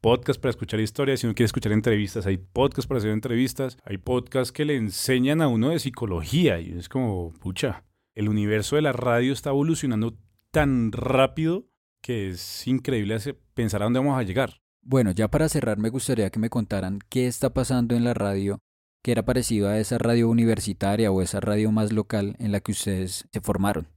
podcast 0.00 0.40
para 0.40 0.50
escuchar 0.50 0.80
historias. 0.80 1.20
Si 1.20 1.26
uno 1.26 1.34
quiere 1.34 1.46
escuchar 1.46 1.72
entrevistas, 1.72 2.26
hay 2.26 2.36
podcast 2.36 2.88
para 2.88 2.98
hacer 2.98 3.10
entrevistas. 3.10 3.78
Hay 3.84 3.98
podcasts 3.98 4.52
que 4.52 4.64
le 4.64 4.76
enseñan 4.76 5.40
a 5.40 5.48
uno 5.48 5.70
de 5.70 5.78
psicología. 5.78 6.60
Y 6.60 6.72
es 6.72 6.88
como, 6.88 7.32
pucha, 7.40 7.84
el 8.14 8.28
universo 8.28 8.76
de 8.76 8.82
la 8.82 8.92
radio 8.92 9.32
está 9.32 9.50
evolucionando 9.50 10.16
tan 10.50 10.92
rápido 10.92 11.66
que 12.02 12.28
es 12.28 12.66
increíble 12.66 13.16
pensar 13.54 13.82
a 13.82 13.84
dónde 13.84 14.00
vamos 14.00 14.18
a 14.18 14.24
llegar. 14.24 14.60
Bueno, 14.82 15.12
ya 15.12 15.28
para 15.28 15.48
cerrar 15.48 15.78
me 15.78 15.88
gustaría 15.88 16.30
que 16.30 16.40
me 16.40 16.50
contaran 16.50 16.98
qué 17.08 17.28
está 17.28 17.54
pasando 17.54 17.94
en 17.94 18.02
la 18.02 18.14
radio 18.14 18.58
que 19.02 19.12
era 19.12 19.24
parecido 19.24 19.68
a 19.68 19.78
esa 19.78 19.98
radio 19.98 20.28
universitaria 20.28 21.10
o 21.10 21.22
esa 21.22 21.40
radio 21.40 21.72
más 21.72 21.92
local 21.92 22.36
en 22.38 22.52
la 22.52 22.60
que 22.60 22.72
ustedes 22.72 23.26
se 23.32 23.40
formaron? 23.40 23.88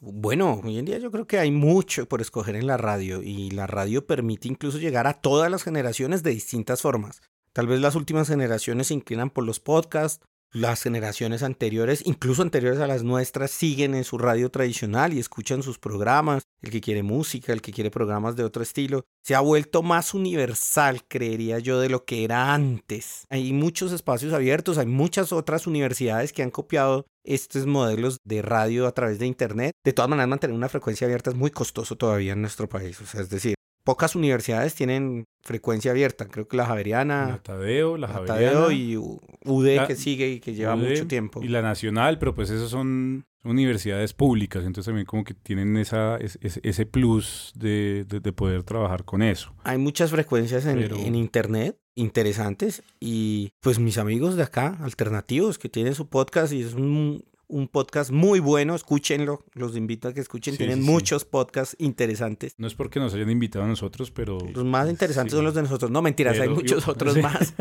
Bueno, 0.00 0.60
hoy 0.62 0.78
en 0.78 0.84
día 0.84 0.98
yo 0.98 1.10
creo 1.10 1.26
que 1.26 1.38
hay 1.38 1.50
mucho 1.50 2.06
por 2.06 2.20
escoger 2.20 2.54
en 2.56 2.66
la 2.66 2.76
radio 2.76 3.22
y 3.22 3.50
la 3.50 3.66
radio 3.66 4.06
permite 4.06 4.48
incluso 4.48 4.78
llegar 4.78 5.06
a 5.06 5.14
todas 5.14 5.50
las 5.50 5.64
generaciones 5.64 6.22
de 6.22 6.30
distintas 6.30 6.82
formas. 6.82 7.20
Tal 7.52 7.66
vez 7.66 7.80
las 7.80 7.96
últimas 7.96 8.28
generaciones 8.28 8.86
se 8.86 8.94
inclinan 8.94 9.30
por 9.30 9.44
los 9.44 9.58
podcasts, 9.58 10.24
las 10.52 10.82
generaciones 10.82 11.42
anteriores, 11.42 12.02
incluso 12.04 12.42
anteriores 12.42 12.80
a 12.80 12.86
las 12.86 13.02
nuestras, 13.02 13.50
siguen 13.50 13.94
en 13.94 14.04
su 14.04 14.18
radio 14.18 14.50
tradicional 14.50 15.12
y 15.12 15.18
escuchan 15.18 15.62
sus 15.62 15.78
programas. 15.78 16.42
El 16.60 16.70
que 16.70 16.80
quiere 16.80 17.04
música, 17.04 17.52
el 17.52 17.62
que 17.62 17.72
quiere 17.72 17.90
programas 17.90 18.34
de 18.34 18.42
otro 18.42 18.62
estilo. 18.62 19.04
Se 19.22 19.36
ha 19.36 19.40
vuelto 19.40 19.82
más 19.82 20.12
universal, 20.12 21.04
creería 21.06 21.60
yo, 21.60 21.78
de 21.80 21.88
lo 21.88 22.04
que 22.04 22.24
era 22.24 22.52
antes. 22.52 23.26
Hay 23.30 23.52
muchos 23.52 23.92
espacios 23.92 24.32
abiertos, 24.32 24.76
hay 24.78 24.86
muchas 24.86 25.32
otras 25.32 25.68
universidades 25.68 26.32
que 26.32 26.42
han 26.42 26.50
copiado 26.50 27.06
estos 27.22 27.66
modelos 27.66 28.18
de 28.24 28.42
radio 28.42 28.86
a 28.86 28.92
través 28.92 29.18
de 29.18 29.26
Internet. 29.26 29.72
De 29.84 29.92
todas 29.92 30.08
maneras, 30.08 30.28
mantener 30.28 30.56
una 30.56 30.68
frecuencia 30.68 31.04
abierta 31.04 31.30
es 31.30 31.36
muy 31.36 31.50
costoso 31.50 31.96
todavía 31.96 32.32
en 32.32 32.40
nuestro 32.40 32.68
país. 32.68 33.00
O 33.00 33.06
sea, 33.06 33.20
es 33.20 33.30
decir, 33.30 33.54
pocas 33.88 34.14
universidades 34.14 34.74
tienen 34.74 35.24
frecuencia 35.40 35.92
abierta. 35.92 36.26
Creo 36.26 36.46
que 36.46 36.58
la 36.58 36.66
Javeriana. 36.66 37.26
La 37.26 37.38
Tadeo, 37.38 37.96
la, 37.96 38.06
Javeriana. 38.06 38.70
y 38.70 38.98
UD 38.98 39.86
que 39.86 39.96
sigue 39.96 40.28
y 40.28 40.40
que 40.40 40.52
lleva 40.52 40.76
mucho 40.76 41.06
tiempo. 41.06 41.42
Y 41.42 41.48
la 41.48 41.62
Nacional, 41.62 42.18
pero 42.18 42.34
pues 42.34 42.50
esos 42.50 42.70
son 42.70 43.24
universidades 43.44 44.12
públicas, 44.12 44.66
entonces 44.66 44.90
también 44.90 45.06
como 45.06 45.24
que 45.24 45.32
tienen 45.32 45.74
esa, 45.78 46.18
ese, 46.18 46.84
plus 46.84 47.50
de, 47.54 48.04
poder 48.36 48.62
trabajar 48.62 49.06
con 49.06 49.22
eso. 49.22 49.54
Hay 49.64 49.78
muchas 49.78 50.10
frecuencias 50.10 50.66
en, 50.66 50.80
en 50.82 51.14
internet 51.14 51.78
interesantes 51.94 52.82
y 53.00 53.52
pues 53.60 53.78
mis 53.78 53.96
amigos 53.96 54.36
de 54.36 54.42
acá, 54.42 54.76
alternativos, 54.82 55.58
que 55.58 55.70
tienen 55.70 55.94
su 55.94 56.10
podcast 56.10 56.52
y 56.52 56.60
es 56.60 56.74
un 56.74 57.24
un 57.48 57.66
podcast 57.66 58.10
muy 58.10 58.40
bueno, 58.40 58.74
escúchenlo, 58.74 59.44
los 59.54 59.76
invito 59.76 60.08
a 60.08 60.14
que 60.14 60.20
escuchen, 60.20 60.56
tienen 60.56 60.82
muchos 60.82 61.24
podcasts 61.24 61.74
interesantes. 61.78 62.54
No 62.58 62.66
es 62.66 62.74
porque 62.74 63.00
nos 63.00 63.14
hayan 63.14 63.30
invitado 63.30 63.64
a 63.64 63.68
nosotros, 63.68 64.10
pero... 64.10 64.38
Los 64.54 64.64
más 64.64 64.88
interesantes 64.88 65.34
son 65.34 65.44
los 65.44 65.54
de 65.54 65.62
nosotros, 65.62 65.90
no 65.90 66.02
mentiras, 66.02 66.38
hay 66.38 66.50
muchos 66.50 66.86
otros 66.86 67.16
más, 67.22 67.54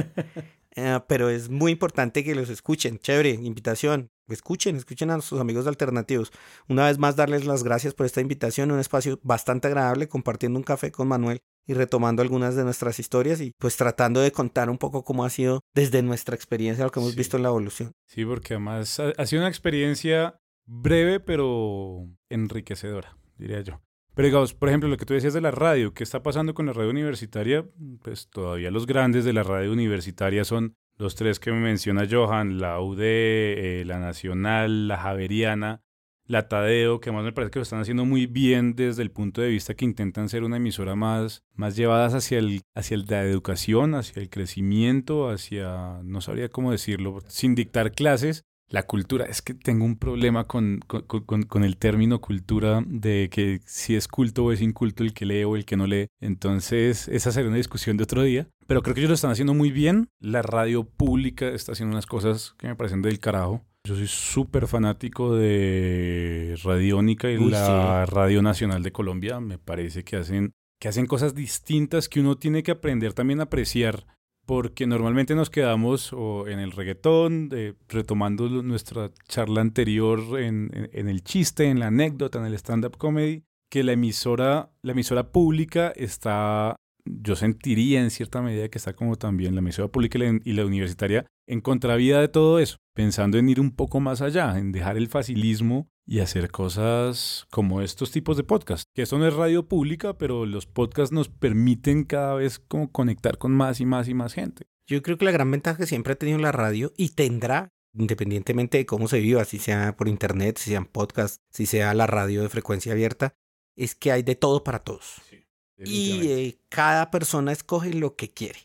eh, 0.77 0.99
pero 1.07 1.29
es 1.29 1.49
muy 1.49 1.71
importante 1.71 2.23
que 2.23 2.35
los 2.35 2.49
escuchen, 2.49 2.99
chévere, 2.99 3.31
invitación, 3.31 4.11
escuchen, 4.27 4.75
escuchen 4.75 5.09
a 5.09 5.19
sus 5.21 5.39
amigos 5.39 5.65
alternativos. 5.65 6.31
Una 6.69 6.85
vez 6.85 6.99
más 6.99 7.15
darles 7.15 7.45
las 7.45 7.63
gracias 7.63 7.95
por 7.95 8.05
esta 8.05 8.21
invitación, 8.21 8.71
un 8.71 8.79
espacio 8.79 9.19
bastante 9.23 9.67
agradable, 9.67 10.07
compartiendo 10.07 10.59
un 10.59 10.63
café 10.63 10.91
con 10.91 11.07
Manuel 11.07 11.41
y 11.65 11.73
retomando 11.73 12.21
algunas 12.21 12.55
de 12.55 12.63
nuestras 12.63 12.99
historias 12.99 13.41
y 13.41 13.53
pues 13.57 13.75
tratando 13.75 14.21
de 14.21 14.31
contar 14.31 14.69
un 14.69 14.77
poco 14.77 15.03
cómo 15.03 15.25
ha 15.25 15.31
sido 15.31 15.61
desde 15.73 16.03
nuestra 16.03 16.35
experiencia 16.35 16.85
lo 16.85 16.91
que 16.91 16.99
hemos 16.99 17.15
visto 17.15 17.37
en 17.37 17.43
la 17.43 17.49
evolución. 17.49 17.93
Sí, 18.05 18.23
porque 18.23 18.53
además 18.53 18.99
ha, 18.99 19.25
sido 19.25 19.41
una 19.41 19.49
experiencia 19.49 20.37
breve 20.67 21.19
pero 21.19 22.07
enriquecedora, 22.29 23.17
diría 23.35 23.61
yo. 23.61 23.81
Pero 24.17 24.29
digamos, 24.29 24.55
por 24.55 24.67
ejemplo, 24.67 24.89
lo 24.89 24.97
que 24.97 25.05
tú 25.05 25.13
decías 25.13 25.35
de 25.35 25.41
la 25.41 25.51
radio, 25.51 25.93
¿qué 25.93 26.03
está 26.03 26.23
pasando 26.23 26.55
con 26.55 26.65
la 26.65 26.73
radio 26.73 26.89
universitaria? 26.89 27.63
Pues 28.01 28.27
todavía 28.31 28.71
los 28.71 28.87
grandes 28.87 29.25
de 29.25 29.31
la 29.31 29.43
radio 29.43 29.71
universitaria 29.71 30.43
son 30.43 30.75
los 30.97 31.13
tres 31.13 31.39
que 31.39 31.51
me 31.51 31.59
menciona 31.59 32.07
Johan, 32.09 32.57
la 32.57 32.81
UD, 32.81 32.97
eh, 32.99 33.83
la 33.85 33.99
Nacional, 33.99 34.87
la 34.87 34.97
Javeriana, 34.97 35.83
la 36.25 36.47
Tadeo, 36.47 36.99
que 36.99 37.11
más 37.11 37.25
me 37.25 37.31
parece 37.31 37.51
que 37.51 37.59
lo 37.59 37.63
están 37.63 37.79
haciendo 37.79 38.05
muy 38.05 38.25
bien 38.25 38.73
desde 38.75 39.03
el 39.03 39.11
punto 39.11 39.41
de 39.41 39.49
vista 39.49 39.75
que 39.75 39.85
intentan 39.85 40.29
ser 40.29 40.43
una 40.43 40.57
emisora 40.57 40.95
más, 40.95 41.43
más 41.53 41.75
llevadas 41.75 42.15
hacia, 42.15 42.39
el, 42.39 42.63
hacia 42.73 42.97
la 42.97 43.23
educación, 43.23 43.93
hacia 43.93 44.19
el 44.19 44.31
crecimiento, 44.31 45.29
hacia, 45.29 46.01
no 46.03 46.21
sabría 46.21 46.49
cómo 46.49 46.71
decirlo, 46.71 47.19
sin 47.27 47.53
dictar 47.53 47.91
clases, 47.91 48.45
La 48.69 48.83
cultura, 48.83 49.25
es 49.25 49.41
que 49.41 49.53
tengo 49.53 49.85
un 49.85 49.97
problema 49.97 50.43
con, 50.43 50.79
con, 50.87 51.03
con, 51.03 51.43
con, 51.43 51.63
el 51.63 51.77
término 51.77 52.19
cultura 52.19 52.83
de 52.85 53.29
que 53.31 53.61
si 53.65 53.95
es 53.95 54.09
culto 54.09 54.43
o 54.43 54.51
es 54.51 54.61
inculto 54.61 55.03
el 55.03 55.13
que 55.13 55.25
lee 55.25 55.45
o 55.45 55.55
el 55.55 55.63
que 55.63 55.77
no 55.77 55.87
lee. 55.87 56.07
Entonces, 56.19 57.07
esa 57.07 57.31
será 57.31 57.47
una 57.47 57.57
discusión 57.57 57.95
de 57.95 58.03
otro 58.03 58.23
día. 58.23 58.49
Pero 58.67 58.81
creo 58.81 58.93
que 58.93 58.99
ellos 58.99 59.09
lo 59.09 59.15
están 59.15 59.31
haciendo 59.31 59.53
muy 59.53 59.71
bien. 59.71 60.09
La 60.19 60.41
radio 60.41 60.83
pública 60.83 61.47
está 61.47 61.71
haciendo 61.71 61.93
unas 61.93 62.05
cosas 62.05 62.55
que 62.57 62.67
me 62.67 62.75
parecen 62.75 63.01
del 63.01 63.19
carajo. 63.19 63.63
Yo 63.85 63.95
soy 63.95 64.07
súper 64.07 64.67
fanático 64.67 65.33
de 65.33 66.55
Radiónica 66.61 67.31
y 67.31 67.37
Uy, 67.37 67.51
la 67.51 68.05
Radio 68.05 68.41
Nacional 68.41 68.83
de 68.83 68.91
Colombia. 68.91 69.39
Me 69.39 69.57
parece 69.59 70.03
que 70.03 70.17
hacen, 70.17 70.51
que 70.77 70.89
hacen 70.89 71.05
cosas 71.05 71.33
distintas 71.33 72.09
que 72.09 72.19
uno 72.19 72.35
tiene 72.35 72.63
que 72.63 72.71
aprender 72.71 73.13
también 73.13 73.39
a 73.39 73.43
apreciar 73.43 74.05
porque 74.47 74.87
normalmente 74.87 75.35
nos 75.35 75.49
quedamos 75.49 76.13
en 76.47 76.59
el 76.59 76.71
reggaetón, 76.71 77.49
eh, 77.51 77.73
retomando 77.89 78.47
nuestra 78.63 79.11
charla 79.27 79.59
anterior 79.59 80.39
en, 80.39 80.71
el 80.93 81.21
chiste, 81.21 81.65
en 81.65 81.79
la 81.79 81.87
anécdota, 81.87 82.39
en 82.39 82.45
el 82.45 82.53
stand-up 82.53 82.97
comedy, 82.97 83.43
que 83.69 83.83
la 83.83 83.91
emisora, 83.91 84.71
la 84.81 84.93
emisora 84.93 85.33
pública 85.33 85.91
está, 85.97 86.77
yo 87.03 87.35
sentiría 87.35 88.01
en 88.01 88.09
cierta 88.09 88.41
medida 88.41 88.69
que 88.69 88.77
está 88.77 88.93
como 88.93 89.17
también 89.17 89.53
la 89.53 89.59
emisora 89.59 89.89
pública 89.89 90.17
y 90.17 90.21
la, 90.21 90.39
y 90.45 90.53
la 90.53 90.65
universitaria 90.65 91.25
en 91.45 91.59
contravía 91.59 92.21
de 92.21 92.29
todo 92.29 92.59
eso, 92.59 92.77
pensando 92.95 93.37
en 93.37 93.49
ir 93.49 93.59
un 93.59 93.71
poco 93.71 93.99
más 93.99 94.21
allá, 94.21 94.57
en 94.57 94.71
dejar 94.71 94.95
el 94.95 95.09
facilismo 95.09 95.89
y 96.07 96.21
hacer 96.21 96.49
cosas 96.49 97.45
como 97.51 97.81
estos 97.81 98.11
tipos 98.11 98.37
de 98.37 98.43
podcasts. 98.43 98.89
Que 98.95 99.01
esto 99.01 99.19
no 99.19 99.27
es 99.27 99.33
radio 99.33 99.67
pública, 99.67 100.17
pero 100.17 100.45
los 100.45 100.65
podcasts 100.65 101.11
nos 101.11 101.27
permiten 101.27 102.05
cada 102.05 102.33
vez 102.35 102.59
como 102.59 102.91
conectar 102.91 103.37
con 103.37 103.51
más 103.51 103.81
y 103.81 103.85
más 103.85 104.07
y 104.07 104.13
más 104.13 104.33
gente. 104.33 104.67
Yo 104.87 105.01
creo 105.01 105.17
que 105.17 105.25
la 105.25 105.31
gran 105.31 105.51
ventaja 105.51 105.77
que 105.77 105.85
siempre 105.85 106.13
ha 106.13 106.15
tenido 106.15 106.39
la 106.39 106.53
radio 106.53 106.93
y 106.95 107.09
tendrá, 107.09 107.73
independientemente 107.93 108.77
de 108.77 108.85
cómo 108.85 109.09
se 109.09 109.19
viva, 109.19 109.43
si 109.43 109.59
sea 109.59 109.97
por 109.97 110.07
internet, 110.07 110.57
si 110.57 110.71
sean 110.71 110.85
podcasts, 110.85 111.41
si 111.51 111.65
sea 111.65 111.93
la 111.93 112.07
radio 112.07 112.41
de 112.41 112.49
frecuencia 112.49 112.93
abierta, 112.93 113.35
es 113.75 113.93
que 113.93 114.13
hay 114.13 114.23
de 114.23 114.35
todo 114.35 114.63
para 114.63 114.79
todos. 114.79 115.21
Sí, 115.29 115.43
y 115.83 116.27
eh, 116.29 116.59
cada 116.69 117.11
persona 117.11 117.51
escoge 117.51 117.93
lo 117.93 118.15
que 118.15 118.31
quiere. 118.33 118.59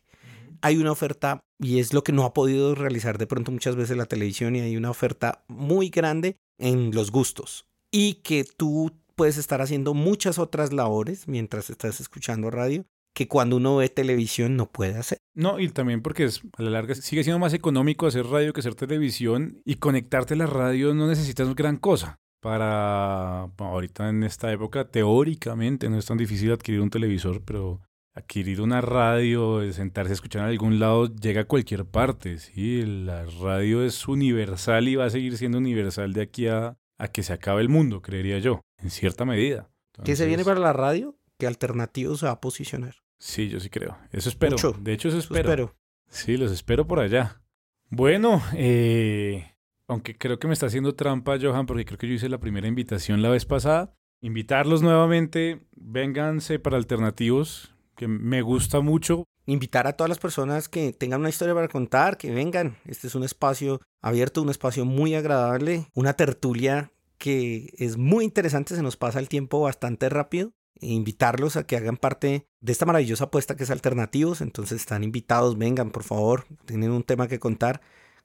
Hay 0.63 0.79
una 0.79 0.93
oferta 0.93 1.41
y 1.61 1.79
es 1.79 1.93
lo 1.93 2.03
que 2.03 2.13
no 2.13 2.25
ha 2.25 2.33
podido 2.33 2.75
realizar 2.75 3.19
de 3.19 3.27
pronto 3.27 3.53
muchas 3.53 3.77
veces 3.77 3.97
la 3.97 4.07
televisión 4.07 4.57
y 4.57 4.61
hay 4.61 4.77
una 4.77 4.91
oferta 4.91 5.45
muy 5.49 5.91
grande 5.91 6.37
en 6.59 6.93
los 6.95 7.11
gustos 7.11 7.67
y 7.91 8.15
que 8.15 8.45
tú 8.45 8.93
puedes 9.15 9.37
estar 9.37 9.61
haciendo 9.61 9.95
muchas 9.95 10.39
otras 10.39 10.73
labores 10.73 11.29
mientras 11.29 11.71
estás 11.71 12.01
escuchando 12.01 12.51
radio 12.51 12.85
que 13.15 13.29
cuando 13.29 13.57
uno 13.57 13.77
ve 13.77 13.89
televisión 13.89 14.57
no 14.57 14.71
puede 14.71 14.97
hacer. 14.97 15.19
No, 15.35 15.61
y 15.61 15.69
también 15.69 16.03
porque 16.03 16.25
es, 16.25 16.41
a 16.57 16.63
la 16.63 16.71
larga 16.71 16.95
sigue 16.95 17.25
siendo 17.25 17.39
más 17.39 17.53
económico 17.53 18.07
hacer 18.07 18.27
radio 18.27 18.53
que 18.53 18.61
hacer 18.61 18.75
televisión 18.75 19.61
y 19.65 19.77
conectarte 19.77 20.35
a 20.35 20.39
la 20.39 20.47
radio 20.47 20.95
no 20.95 21.09
necesitas 21.09 21.55
gran 21.55 21.77
cosa. 21.77 22.17
Para 22.41 23.51
bueno, 23.57 23.75
ahorita 23.75 24.09
en 24.09 24.25
esta 24.25 24.51
época, 24.51 24.89
teóricamente 24.89 25.89
no 25.89 25.99
es 25.99 26.07
tan 26.07 26.19
difícil 26.19 26.51
adquirir 26.51 26.81
un 26.81 26.91
televisor, 26.91 27.41
pero 27.45 27.81
adquirir 28.15 28.61
una 28.61 28.81
radio, 28.81 29.73
sentarse 29.73 30.13
a 30.13 30.15
escuchar 30.15 30.43
en 30.43 30.49
algún 30.49 30.79
lado, 30.79 31.15
llega 31.15 31.43
a 31.43 31.47
cualquier 31.47 31.85
parte. 31.85 32.39
¿sí? 32.39 32.83
La 32.85 33.25
radio 33.25 33.85
es 33.85 34.07
universal 34.07 34.89
y 34.89 34.97
va 34.97 35.07
a 35.07 35.11
seguir 35.11 35.37
siendo 35.37 35.59
universal 35.59 36.13
de 36.13 36.23
aquí 36.23 36.47
a, 36.47 36.77
a 36.99 37.09
que 37.09 37.23
se 37.23 37.33
acabe 37.33 37.63
el 37.63 37.69
mundo, 37.69 38.03
creería 38.03 38.39
yo, 38.39 38.61
en 38.79 38.91
cierta 38.91 39.25
medida. 39.25 39.71
Entonces, 39.93 40.05
¿Qué 40.05 40.17
se 40.17 40.27
viene 40.27 40.45
para 40.45 40.61
la 40.61 40.73
radio? 40.73 41.17
¿Qué 41.39 41.47
alternativo 41.47 42.17
se 42.17 42.27
va 42.27 42.33
a 42.33 42.41
posicionar? 42.41 42.97
Sí, 43.19 43.49
yo 43.49 43.61
sí 43.61 43.71
creo. 43.71 43.99
Eso 44.11 44.29
espero. 44.29 44.53
Mucho. 44.53 44.73
De 44.81 44.93
hecho, 44.93 45.09
eso 45.09 45.19
espero. 45.19 45.41
Eso 45.41 45.63
espero. 45.63 45.77
Sí, 46.09 46.37
los 46.37 46.53
espero 46.53 46.87
por 46.87 47.01
allá. 47.01 47.41
Bueno, 47.89 48.43
eh, 48.55 49.55
aunque 49.87 50.17
creo 50.17 50.39
que 50.39 50.47
me 50.47 50.55
está 50.55 50.67
haciendo 50.67 50.95
trampa, 50.95 51.39
Johan, 51.41 51.67
porque 51.67 51.85
creo 51.85 51.99
que 51.99 52.09
yo 52.09 52.15
hice 52.15 52.29
la 52.29 52.41
primera 52.41 52.67
invitación 52.67 53.23
la 53.23 53.29
vez 53.29 53.45
pasada. 53.45 53.95
Invitarlos 54.21 54.83
nuevamente, 54.83 55.63
vénganse 55.73 56.59
para 56.59 56.77
alternativos, 56.77 57.72
me 58.09 58.43
gusta 58.43 58.81
mucho. 58.81 59.25
Invitar 59.47 59.87
a 59.87 59.95
todas 59.95 60.09
las 60.09 60.19
personas 60.19 60.69
que 60.69 60.93
tengan 60.93 61.21
una 61.21 61.29
historia 61.29 61.55
para 61.55 61.69
contar, 61.69 62.17
que 62.17 62.31
vengan. 62.31 62.79
Este 62.85 63.09
es 63.09 63.15
un 63.15 63.25
espacio 63.25 63.81
abierto, 64.01 64.43
un 64.43 64.51
espacio 64.51 64.85
muy 64.85 65.15
agradable, 65.15 65.89
una 65.95 66.15
tertulia 66.15 66.93
que 67.19 67.73
es 67.79 67.97
muy 67.97 68.25
interesante, 68.25 68.75
se 68.75 68.83
nos 68.83 68.97
pasa 68.97 69.19
el 69.19 69.29
tiempo 69.29 69.61
bastante 69.61 70.09
rápido. 70.09 70.53
E 70.81 70.89
invitarlos 70.89 71.57
a 71.57 71.65
que 71.65 71.77
hagan 71.77 71.97
parte 71.97 72.49
de 72.61 72.73
esta 72.73 72.87
maravillosa 72.87 73.25
apuesta 73.25 73.55
que 73.55 73.63
es 73.63 73.71
Alternativos. 73.71 74.41
Entonces 74.41 74.81
están 74.81 75.05
invitados, 75.05 75.57
vengan 75.57 75.91
por 75.91 76.03
favor, 76.03 76.47
tienen 76.65 76.91
un 76.91 77.05
tema 77.05 77.29
que 77.29 77.39
contar 77.39 77.81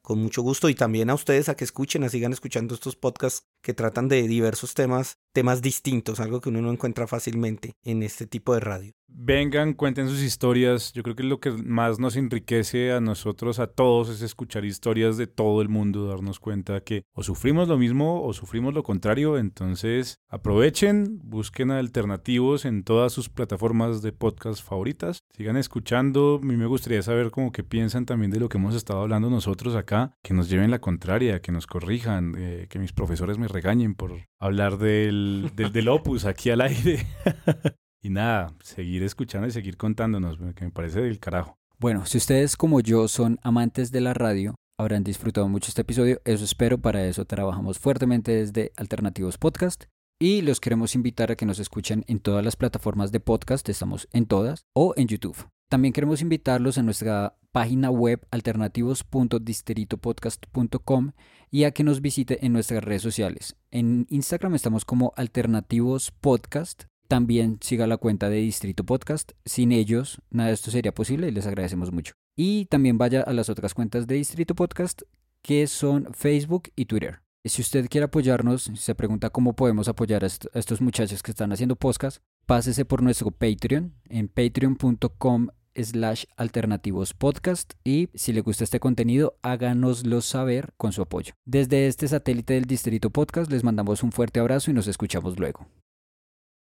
con 0.08 0.20
mucho 0.20 0.42
gusto 0.42 0.70
y 0.70 0.74
también 0.74 1.10
a 1.10 1.14
ustedes 1.14 1.50
a 1.50 1.56
que 1.56 1.66
escuchen, 1.66 2.06
a 2.06 2.10
sigan 2.10 2.32
escuchando 2.32 2.74
estos 2.74 2.96
podcasts 2.96 3.46
que 3.62 3.74
tratan 3.74 4.08
de 4.08 4.26
diversos 4.26 4.74
temas, 4.74 5.18
temas 5.38 5.62
distintos, 5.62 6.20
algo 6.20 6.42
que 6.42 6.50
uno 6.50 6.64
no 6.64 6.72
encuentra 6.72 7.06
fácilmente 7.06 7.76
en 7.84 8.02
este 8.02 8.26
tipo 8.26 8.56
de 8.56 8.60
radio. 8.60 8.94
Vengan, 9.10 9.74
cuenten 9.74 10.10
sus 10.10 10.22
historias. 10.22 10.92
Yo 10.94 11.02
creo 11.02 11.16
que 11.16 11.24
lo 11.24 11.40
que 11.40 11.52
más 11.52 11.98
nos 11.98 12.18
enriquece 12.18 12.92
a 12.92 13.00
nosotros, 13.00 13.58
a 13.60 13.68
todos, 13.68 14.10
es 14.10 14.22
escuchar 14.22 14.66
historias 14.66 15.16
de 15.16 15.28
todo 15.28 15.62
el 15.62 15.70
mundo, 15.70 16.08
darnos 16.08 16.40
cuenta 16.40 16.82
que 16.82 17.04
o 17.14 17.24
sufrimos 17.24 17.68
lo 17.68 17.78
mismo 17.78 18.24
o 18.24 18.34
sufrimos 18.34 18.74
lo 18.74 18.84
contrario. 18.84 19.38
Entonces, 19.38 20.20
aprovechen, 20.28 21.20
busquen 21.24 21.72
alternativos 21.72 22.66
en 22.66 22.84
todas 22.84 23.14
sus 23.14 23.30
plataformas 23.30 24.02
de 24.02 24.12
podcast 24.12 24.62
favoritas. 24.64 25.24
Sigan 25.36 25.56
escuchando. 25.56 26.40
A 26.42 26.46
mí 26.46 26.58
me 26.58 26.66
gustaría 26.66 27.02
saber 27.02 27.32
cómo 27.32 27.52
que 27.52 27.64
piensan 27.64 28.06
también 28.06 28.32
de 28.32 28.40
lo 28.40 28.50
que 28.50 28.58
hemos 28.58 28.76
estado 28.76 29.02
hablando 29.02 29.30
nosotros 29.30 29.76
acá, 29.76 30.12
que 30.22 30.34
nos 30.34 30.50
lleven 30.50 30.70
la 30.70 30.80
contraria, 30.80 31.42
que 31.42 31.54
nos 31.54 31.66
corrijan, 31.66 32.36
eh, 32.38 32.68
que 32.70 32.80
mis 32.80 32.92
profesores 32.92 33.38
me 33.38 33.48
regañen 33.48 33.96
por 33.96 34.28
hablar 34.40 34.78
del, 34.78 35.27
del, 35.56 35.72
del 35.72 35.90
opus 35.90 36.26
aquí 36.26 36.50
al 36.50 36.62
aire. 36.62 37.06
Y 38.02 38.10
nada, 38.10 38.54
seguir 38.64 39.04
escuchando 39.04 39.48
y 39.48 39.52
seguir 39.52 39.76
contándonos, 39.76 40.38
que 40.56 40.66
me 40.66 40.72
parece 40.72 41.02
del 41.02 41.20
carajo. 41.20 41.58
Bueno, 41.80 42.06
si 42.06 42.18
ustedes 42.18 42.56
como 42.56 42.80
yo 42.80 43.08
son 43.08 43.40
amantes 43.44 43.92
de 43.92 44.02
la 44.02 44.14
radio, 44.14 44.56
habrán 44.80 45.04
disfrutado 45.04 45.50
mucho 45.50 45.70
este 45.70 45.82
episodio. 45.82 46.22
Eso 46.24 46.46
espero, 46.46 46.78
para 46.78 47.06
eso 47.06 47.26
trabajamos 47.26 47.80
fuertemente 47.80 48.32
desde 48.32 48.72
Alternativos 48.78 49.38
Podcast. 49.38 49.86
Y 50.20 50.42
los 50.42 50.60
queremos 50.60 50.96
invitar 50.96 51.32
a 51.32 51.36
que 51.36 51.46
nos 51.46 51.60
escuchen 51.60 52.04
en 52.08 52.20
todas 52.20 52.44
las 52.44 52.56
plataformas 52.56 53.12
de 53.12 53.20
podcast, 53.20 53.68
estamos 53.70 54.08
en 54.12 54.26
todas, 54.26 54.66
o 54.74 54.94
en 54.96 55.08
YouTube. 55.08 55.48
También 55.70 55.94
queremos 55.94 56.22
invitarlos 56.22 56.78
a 56.78 56.84
nuestra 56.84 57.38
página 57.58 57.90
web 57.90 58.22
alternativos.disteritopodcast.com 58.30 61.14
y 61.50 61.64
a 61.64 61.72
que 61.72 61.84
nos 61.84 62.02
visite 62.02 62.46
en 62.46 62.54
nuestras 62.54 62.84
redes 62.84 63.02
sociales. 63.02 63.56
En 63.72 64.06
Instagram 64.12 64.54
estamos 64.54 64.86
como 64.86 65.12
Alternativos 65.18 66.12
Podcast 66.12 66.84
también 67.08 67.58
siga 67.62 67.88
la 67.88 67.98
cuenta 67.98 68.30
de 68.30 68.38
Distrito 68.38 68.84
Podcast. 68.84 69.32
Sin 69.44 69.72
ellos, 69.72 70.22
nada 70.30 70.50
de 70.50 70.54
esto 70.54 70.70
sería 70.70 70.94
posible 70.94 71.30
y 71.30 71.32
les 71.32 71.48
agradecemos 71.48 71.92
mucho. 71.92 72.14
Y 72.36 72.66
también 72.66 73.00
vaya 73.00 73.24
a 73.24 73.34
las 73.34 73.50
otras 73.50 73.74
cuentas 73.74 74.06
de 74.06 74.14
Distrito 74.14 74.54
Podcast, 74.54 75.02
que 75.42 75.66
son 75.66 76.14
Facebook 76.14 76.70
y 76.76 76.86
Twitter. 76.86 77.22
Si 77.44 77.64
usted 77.64 77.90
quiere 77.90 78.06
apoyarnos, 78.06 78.70
se 78.76 78.94
pregunta 78.94 79.32
cómo 79.32 79.56
podemos 79.56 79.88
apoyar 79.88 80.24
a 80.24 80.28
estos 80.28 80.80
muchachos 80.80 81.24
que 81.24 81.32
están 81.32 81.52
haciendo 81.52 81.76
podcast, 81.76 82.22
pásese 82.46 82.86
por 82.86 83.02
nuestro 83.02 83.32
Patreon 83.32 83.96
en 84.10 84.28
patreon.com 84.28 85.48
slash 85.78 86.26
alternativos 86.36 87.14
podcast 87.14 87.74
y 87.84 88.10
si 88.14 88.34
le 88.34 88.42
gusta 88.42 88.64
este 88.64 88.80
contenido 88.80 89.38
háganoslo 89.42 90.22
saber 90.22 90.74
con 90.78 90.92
su 90.92 91.02
apoyo. 91.02 91.34
Desde 91.46 91.88
este 91.88 92.08
satélite 92.08 92.54
del 92.54 92.66
Distrito 92.66 93.10
Podcast 93.10 93.52
les 93.52 93.64
mandamos 93.64 94.04
un 94.04 94.12
fuerte 94.12 94.40
abrazo 94.40 94.72
y 94.72 94.74
nos 94.74 94.88
escuchamos 94.88 95.40
luego. 95.40 95.68